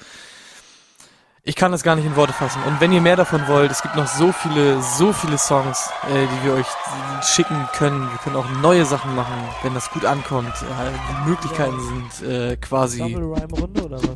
Ich 1.47 1.55
kann 1.55 1.71
das 1.71 1.83
gar 1.83 1.95
nicht 1.95 2.05
in 2.05 2.15
Worte 2.15 2.33
fassen. 2.33 2.59
Und 2.65 2.81
wenn 2.81 2.91
ihr 2.91 3.01
mehr 3.01 3.15
davon 3.15 3.47
wollt, 3.47 3.69
es 3.69 3.83
gibt 3.83 3.95
noch 3.95 4.07
so 4.07 4.31
viele, 4.31 4.81
so 4.81 5.13
viele 5.13 5.37
Songs, 5.37 5.91
äh, 6.11 6.25
die 6.25 6.47
wir 6.47 6.53
euch 6.55 6.65
schicken 7.21 7.67
können. 7.73 8.01
Wir 8.09 8.17
können 8.17 8.35
auch 8.35 8.49
neue 8.63 8.83
Sachen 8.83 9.13
machen, 9.15 9.33
wenn 9.61 9.75
das 9.75 9.91
gut 9.91 10.05
ankommt. 10.05 10.53
Äh, 10.63 10.91
die 11.23 11.29
Möglichkeiten 11.29 11.79
sind 11.79 12.27
äh, 12.27 12.57
quasi. 12.57 13.03
Runde 13.03 13.85
oder 13.85 13.97
was? 13.97 14.15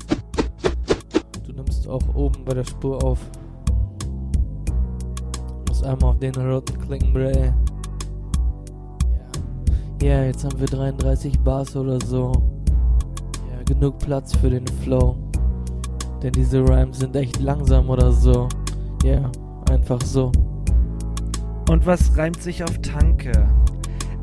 Du 1.45 1.53
nimmst 1.53 1.87
auch 1.87 2.01
oben 2.15 2.43
bei 2.45 2.55
der 2.55 2.65
Spur 2.65 3.03
auf. 3.03 3.19
Muss 5.67 5.83
einmal 5.83 6.11
auf 6.11 6.19
den 6.19 6.33
roten 6.33 6.81
klicken, 6.81 7.13
Bray. 7.13 7.53
Ja. 10.01 10.23
Jetzt 10.23 10.43
haben 10.45 10.59
wir 10.59 10.67
33 10.67 11.39
Bars 11.39 11.75
oder 11.75 11.99
so. 12.05 12.31
Ja, 13.51 13.63
genug 13.65 13.99
Platz 13.99 14.35
für 14.35 14.49
den 14.49 14.67
Flow. 14.83 15.17
Denn 16.21 16.31
diese 16.33 16.59
Rhymes 16.59 16.99
sind 16.99 17.15
echt 17.15 17.39
langsam 17.39 17.89
oder 17.89 18.11
so. 18.11 18.47
Ja, 19.03 19.31
einfach 19.69 20.01
so. 20.01 20.31
Und 21.69 21.85
was 21.85 22.17
reimt 22.17 22.41
sich 22.41 22.63
auf 22.63 22.77
Tanke? 22.81 23.31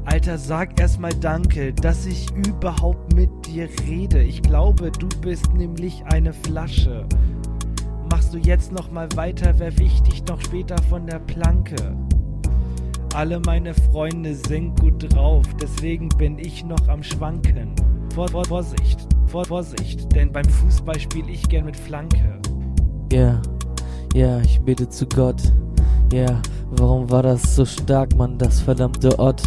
Alter, 0.04 0.38
sag 0.38 0.78
erstmal 0.80 1.14
Danke, 1.14 1.72
dass 1.72 2.06
ich 2.06 2.30
überhaupt 2.32 3.14
mit 3.14 3.30
dir 3.46 3.68
rede. 3.86 4.22
Ich 4.22 4.42
glaube, 4.42 4.90
du 4.90 5.08
bist 5.20 5.52
nämlich 5.54 6.04
eine 6.06 6.32
Flasche. 6.32 7.06
Machst 8.10 8.32
du 8.32 8.38
jetzt 8.38 8.72
noch 8.72 8.90
mal 8.90 9.08
weiter, 9.16 9.58
werf 9.58 9.80
ich 9.80 10.02
dich 10.02 10.24
noch 10.26 10.40
später 10.40 10.76
von 10.88 11.06
der 11.06 11.18
Planke. 11.18 11.96
Alle 13.16 13.40
meine 13.46 13.72
Freunde 13.72 14.34
sind 14.34 14.78
gut 14.78 15.14
drauf, 15.14 15.42
deswegen 15.58 16.10
bin 16.18 16.38
ich 16.38 16.62
noch 16.66 16.86
am 16.86 17.02
Schwanken. 17.02 17.74
Vor, 18.14 18.28
vor, 18.28 18.44
Vorsicht, 18.44 19.08
vor, 19.24 19.42
Vorsicht, 19.46 20.14
denn 20.14 20.30
beim 20.30 20.44
Fußball 20.44 21.00
spiel 21.00 21.26
ich 21.30 21.48
gern 21.48 21.64
mit 21.64 21.78
Flanke. 21.78 22.38
Ja, 23.10 23.40
ja, 24.12 24.38
ich 24.42 24.60
bete 24.60 24.86
zu 24.90 25.06
Gott. 25.06 25.40
Ja, 26.12 26.42
warum 26.72 27.10
war 27.10 27.22
das 27.22 27.56
so 27.56 27.64
stark, 27.64 28.14
Mann, 28.16 28.36
das 28.36 28.60
verdammte 28.60 29.18
Ott? 29.18 29.40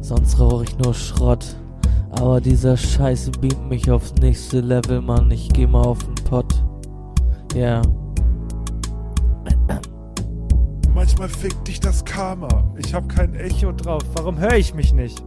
Sonst 0.00 0.38
rauch 0.38 0.62
ich 0.62 0.78
nur 0.78 0.94
Schrott. 0.94 1.56
Aber 2.12 2.40
dieser 2.40 2.76
Scheiße 2.76 3.32
beamt 3.32 3.68
mich 3.68 3.90
aufs 3.90 4.14
nächste 4.20 4.60
Level, 4.60 5.00
Mann. 5.00 5.28
Ich 5.32 5.48
geh 5.48 5.66
mal 5.66 5.82
auf 5.82 5.98
den 6.04 6.14
Pott. 6.22 6.54
Ja, 7.56 7.82
Manchmal 11.22 11.40
fickt 11.40 11.68
dich 11.68 11.78
das 11.78 12.04
Karma. 12.04 12.48
Ich 12.76 12.92
hab 12.92 13.08
kein 13.08 13.36
Echo. 13.36 13.70
Drauf, 13.70 14.02
warum 14.14 14.40
höre 14.40 14.56
ich 14.56 14.74
mich 14.74 14.92
nicht? 14.92 15.22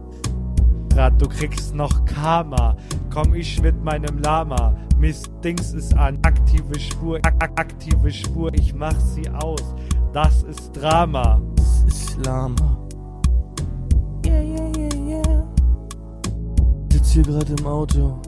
Rat, 0.94 1.14
du 1.18 1.26
kriegst 1.26 1.74
noch 1.74 2.04
Karma. 2.04 2.76
Komm 3.10 3.32
ich 3.32 3.62
mit 3.62 3.82
meinem 3.82 4.18
Lama. 4.18 4.76
Miss 4.98 5.22
Dings 5.42 5.72
ist 5.72 5.96
an. 5.96 6.18
Aktive 6.20 6.78
Spur, 6.78 7.16
ak 7.22 7.42
ak 7.42 7.58
aktive 7.58 8.10
Spur. 8.10 8.52
Ich 8.52 8.74
mach 8.74 9.00
sie 9.00 9.26
aus. 9.30 9.74
Das 10.12 10.42
ist 10.42 10.72
Drama. 10.72 11.40
Das 11.56 11.84
ist 11.84 12.26
Lama. 12.26 12.86
Yeah, 14.26 14.42
yeah, 14.42 14.72
yeah, 14.76 14.94
yeah. 15.08 15.48
Sitz 16.92 17.12
hier 17.12 17.22
gerade 17.22 17.54
im 17.58 17.66
Auto. 17.66 18.20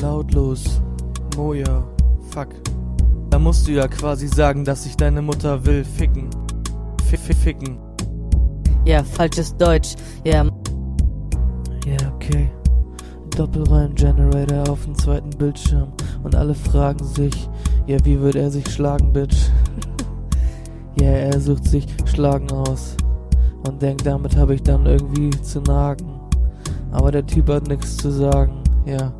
Lautlos. 0.00 0.80
Moja. 1.36 1.84
Fuck. 2.30 2.48
Da 3.28 3.38
musst 3.38 3.68
du 3.68 3.72
ja 3.72 3.88
quasi 3.88 4.26
sagen, 4.26 4.64
dass 4.64 4.86
ich 4.86 4.96
deine 4.96 5.20
Mutter 5.20 5.66
will 5.66 5.84
ficken. 5.84 6.30
Ficken. 7.16 7.78
Ja, 8.84 9.02
falsches 9.02 9.56
Deutsch. 9.56 9.94
Ja, 10.24 10.44
Ja, 11.86 12.12
okay. 12.14 12.50
Doppelreim-Generator 13.36 14.68
auf 14.68 14.84
dem 14.84 14.94
zweiten 14.94 15.30
Bildschirm. 15.30 15.88
Und 16.22 16.34
alle 16.34 16.54
fragen 16.54 17.04
sich, 17.04 17.48
ja, 17.86 17.98
wie 18.04 18.20
wird 18.20 18.36
er 18.36 18.50
sich 18.50 18.68
schlagen, 18.70 19.12
Bitch? 19.12 19.50
ja, 21.00 21.08
er 21.08 21.40
sucht 21.40 21.64
sich 21.66 21.86
Schlagen 22.06 22.50
aus. 22.50 22.96
Und 23.66 23.82
denkt, 23.82 24.06
damit 24.06 24.36
habe 24.36 24.54
ich 24.54 24.62
dann 24.62 24.86
irgendwie 24.86 25.30
zu 25.42 25.60
nagen. 25.62 26.20
Aber 26.92 27.10
der 27.10 27.26
Typ 27.26 27.48
hat 27.48 27.66
nichts 27.66 27.96
zu 27.96 28.10
sagen. 28.10 28.62
Ja, 28.86 29.12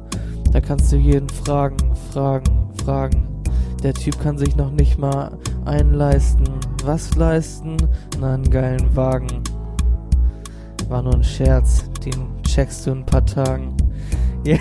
da 0.52 0.60
kannst 0.60 0.92
du 0.92 0.96
jeden 0.96 1.28
fragen, 1.28 1.76
fragen, 2.12 2.70
fragen. 2.84 3.42
Der 3.82 3.94
Typ 3.94 4.20
kann 4.20 4.38
sich 4.38 4.54
noch 4.56 4.70
nicht 4.70 4.98
mal 4.98 5.36
einleisten. 5.64 6.44
Was 6.84 7.14
leisten? 7.14 7.78
Na, 8.20 8.34
einen 8.34 8.50
geilen 8.50 8.94
Wagen. 8.94 9.42
War 10.88 11.02
nur 11.02 11.14
ein 11.14 11.24
Scherz, 11.24 11.84
den 12.04 12.42
checkst 12.42 12.86
du 12.86 12.90
in 12.90 12.98
ein 12.98 13.06
paar 13.06 13.24
Tagen. 13.24 13.76
Ja, 14.46 14.58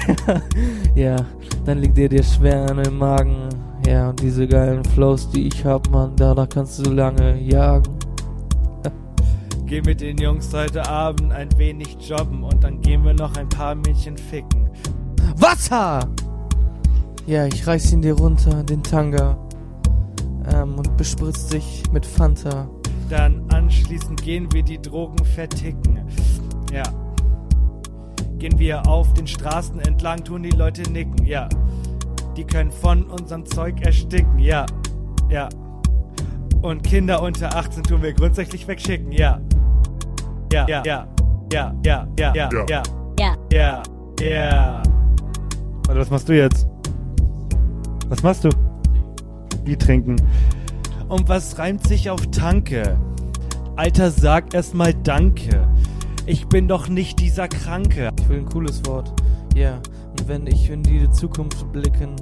ja, 0.96 1.16
dann 1.66 1.80
liegt 1.80 1.98
dir 1.98 2.08
dir 2.08 2.24
schwer 2.24 2.70
an 2.70 2.82
dem 2.82 2.98
Magen. 2.98 3.50
Ja, 3.86 4.12
und 4.12 4.22
diese 4.22 4.48
geilen 4.48 4.86
Flows, 4.86 5.30
die 5.32 5.48
ich 5.48 5.66
hab, 5.66 5.90
Mann, 5.90 6.14
danach 6.16 6.48
kannst 6.48 6.80
du 6.80 6.90
lange 6.90 7.38
jagen. 7.42 7.92
Geh 9.66 9.82
mit 9.82 10.00
den 10.00 10.18
Jungs 10.20 10.54
heute 10.54 10.88
Abend 10.88 11.34
ein 11.34 11.50
wenig 11.58 11.98
jobben 12.00 12.46
und 12.46 12.64
dann 12.64 12.80
gehen 12.80 13.04
wir 13.04 13.14
noch 13.14 13.36
ein 13.36 13.50
paar 13.50 13.76
Mädchen 13.76 14.16
ficken. 14.16 14.70
Wasser! 15.36 16.08
Ja, 17.26 17.46
ich 17.48 17.68
reiß 17.68 17.92
ihn 17.92 18.02
dir 18.02 18.14
runter, 18.14 18.64
den 18.64 18.84
Tanga. 18.84 19.38
Ähm, 20.52 20.76
und 20.76 20.98
bespritzt 20.98 21.54
dich 21.54 21.84
mit 21.92 22.06
Fanta. 22.06 22.70
Dann 23.10 23.44
anschließend 23.54 24.22
gehen 24.22 24.52
wir 24.52 24.64
die 24.64 24.82
Drogen 24.82 25.24
verticken. 25.24 26.00
Ja. 26.72 26.84
Gehen 28.38 28.58
wir 28.60 28.86
auf 28.88 29.14
den 29.14 29.28
Straßen 29.28 29.80
entlang, 29.82 30.24
tun 30.24 30.44
die 30.44 30.50
Leute 30.50 30.90
nicken. 30.92 31.26
Ja. 31.26 31.48
Die 32.36 32.44
können 32.44 32.72
von 32.72 33.04
unserem 33.04 33.46
Zeug 33.46 33.82
ersticken. 33.82 34.40
Ja. 34.40 34.66
Ja. 35.30 35.48
Und 36.62 36.84
Kinder 36.84 37.22
unter 37.22 37.56
18 37.56 37.84
tun 37.84 38.02
wir 38.02 38.14
grundsätzlich 38.14 38.68
wegschicken. 38.68 39.12
Ja. 39.12 39.40
Ja, 40.52 40.66
ja, 40.68 40.84
ja. 40.86 41.08
Ja, 41.52 41.74
ja, 41.86 42.08
ja, 42.18 42.34
ja, 42.34 42.50
Ja. 42.52 42.66
ja. 42.70 42.84
Ja. 43.20 43.36
Ja, 43.52 43.84
ja. 44.20 44.84
Warte, 45.86 46.00
was 46.00 46.10
machst 46.10 46.28
du 46.30 46.36
jetzt? 46.36 46.68
Was 48.10 48.24
machst 48.24 48.44
du? 48.44 48.50
Wie 49.66 49.78
trinken. 49.78 50.16
Und 51.08 51.30
was 51.30 51.58
reimt 51.58 51.88
sich 51.88 52.10
auf 52.10 52.28
Tanke? 52.32 52.98
Alter, 53.76 54.12
sag 54.12 54.54
erstmal 54.54 54.94
Danke. 54.94 55.68
Ich 56.26 56.48
bin 56.48 56.68
doch 56.68 56.88
nicht 56.88 57.20
dieser 57.20 57.48
Kranke. 57.48 58.10
Ich 58.20 58.30
will 58.30 58.40
ein 58.40 58.46
cooles 58.46 58.86
Wort. 58.86 59.12
Ja, 59.56 59.80
und 60.12 60.28
wenn 60.28 60.48
ich 60.48 60.70
in 60.70 60.84
die 60.84 61.10
Zukunft 61.12 61.72
blicken. 61.72 62.16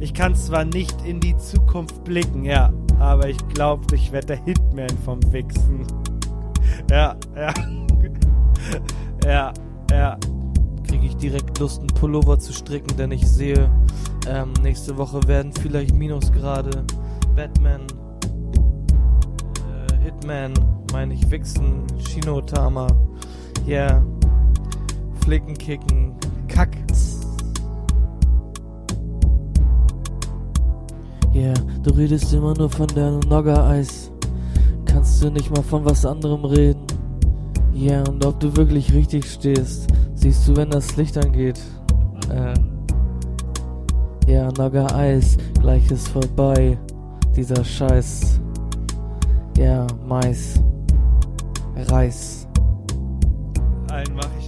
Ich 0.00 0.14
kann 0.14 0.34
zwar 0.34 0.64
nicht 0.64 0.94
in 1.04 1.20
die 1.20 1.36
Zukunft 1.36 2.04
blicken, 2.04 2.44
ja, 2.44 2.72
aber 2.98 3.28
ich 3.28 3.38
glaub, 3.48 3.92
ich 3.92 4.12
werd 4.12 4.28
der 4.28 4.36
Hitman 4.44 4.90
vom 5.04 5.20
Wichsen. 5.32 5.86
Ja, 6.90 7.16
ja. 7.36 7.54
ja, 9.24 9.52
ja. 9.90 10.18
kriege 10.86 11.06
ich 11.06 11.16
direkt 11.16 11.58
Lust, 11.58 11.80
einen 11.80 11.88
Pullover 11.88 12.38
zu 12.38 12.52
stricken, 12.52 12.96
denn 12.96 13.12
ich 13.12 13.26
sehe, 13.26 13.70
ähm, 14.28 14.52
nächste 14.62 14.96
Woche 14.96 15.26
werden 15.26 15.52
vielleicht 15.52 15.94
Minusgrade. 15.94 16.84
Batman, 17.36 17.82
äh, 19.90 20.04
Hitman, 20.04 20.54
meine 20.92 21.14
ich, 21.14 21.30
Wichsen, 21.30 21.84
Shinotama, 21.98 22.86
yeah. 23.66 24.04
Flicken, 25.22 25.54
Kicken, 25.54 26.14
Kack. 26.48 26.76
Yeah, 31.34 31.54
du 31.82 31.90
redest 31.90 32.32
immer 32.32 32.54
nur 32.54 32.70
von 32.70 32.86
deinem 32.86 33.18
Nogger-Eis. 33.20 34.12
Kannst 34.84 35.22
du 35.22 35.30
nicht 35.30 35.50
mal 35.50 35.64
von 35.64 35.84
was 35.84 36.06
anderem 36.06 36.44
reden? 36.44 36.86
Ja, 37.72 38.04
und 38.04 38.24
ob 38.24 38.38
du 38.38 38.56
wirklich 38.56 38.92
richtig 38.92 39.28
stehst, 39.28 39.88
siehst 40.14 40.46
du, 40.46 40.56
wenn 40.56 40.70
das 40.70 40.96
Licht 40.96 41.18
angeht. 41.18 41.60
Äh. 42.30 42.54
Ja, 44.26 44.50
Nogger 44.56 44.94
Eis, 44.94 45.36
gleich 45.60 45.90
ist 45.90 46.08
vorbei. 46.08 46.78
Dieser 47.36 47.62
Scheiß. 47.62 48.40
Ja, 49.58 49.86
Mais. 50.06 50.60
Reis. 51.76 52.46
einen 53.90 54.14
mache 54.14 54.30
ich 54.38 54.43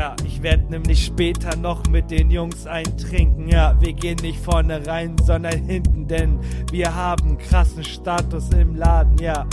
Ja, 0.00 0.16
ich 0.24 0.42
werde 0.42 0.64
nämlich 0.70 1.04
später 1.04 1.54
noch 1.56 1.86
mit 1.88 2.10
den 2.10 2.30
Jungs 2.30 2.66
eintrinken. 2.66 3.48
Ja, 3.48 3.76
wir 3.80 3.92
gehen 3.92 4.16
nicht 4.22 4.40
vorne 4.40 4.86
rein, 4.86 5.14
sondern 5.22 5.62
hinten, 5.66 6.06
denn 6.08 6.40
wir 6.72 6.94
haben 6.94 7.36
krassen 7.36 7.84
Status 7.84 8.48
im 8.48 8.76
Laden. 8.76 9.18
Ja, 9.18 9.46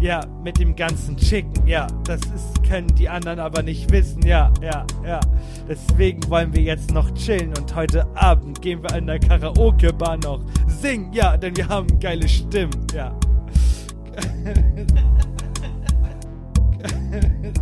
ja, 0.00 0.20
mit 0.42 0.58
dem 0.58 0.76
ganzen 0.76 1.16
Chicken. 1.16 1.66
Ja, 1.66 1.86
das 2.04 2.20
ist, 2.20 2.62
können 2.68 2.94
die 2.96 3.08
anderen 3.08 3.38
aber 3.40 3.62
nicht 3.62 3.90
wissen. 3.92 4.20
Ja, 4.26 4.52
ja, 4.60 4.84
ja. 5.06 5.20
Deswegen 5.66 6.28
wollen 6.28 6.52
wir 6.52 6.60
jetzt 6.60 6.92
noch 6.92 7.10
chillen 7.14 7.54
und 7.56 7.74
heute 7.74 8.06
Abend 8.14 8.60
gehen 8.60 8.82
wir 8.82 8.94
in 8.98 9.06
der 9.06 9.20
Karaoke-Bar 9.20 10.18
noch 10.18 10.40
singen. 10.66 11.14
Ja, 11.14 11.38
denn 11.38 11.56
wir 11.56 11.66
haben 11.66 11.98
geile 11.98 12.28
Stimmen. 12.28 12.86
Ja. 12.94 13.18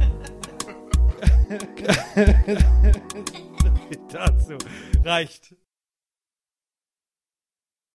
Dazu 4.13 4.59
reicht. 5.05 5.55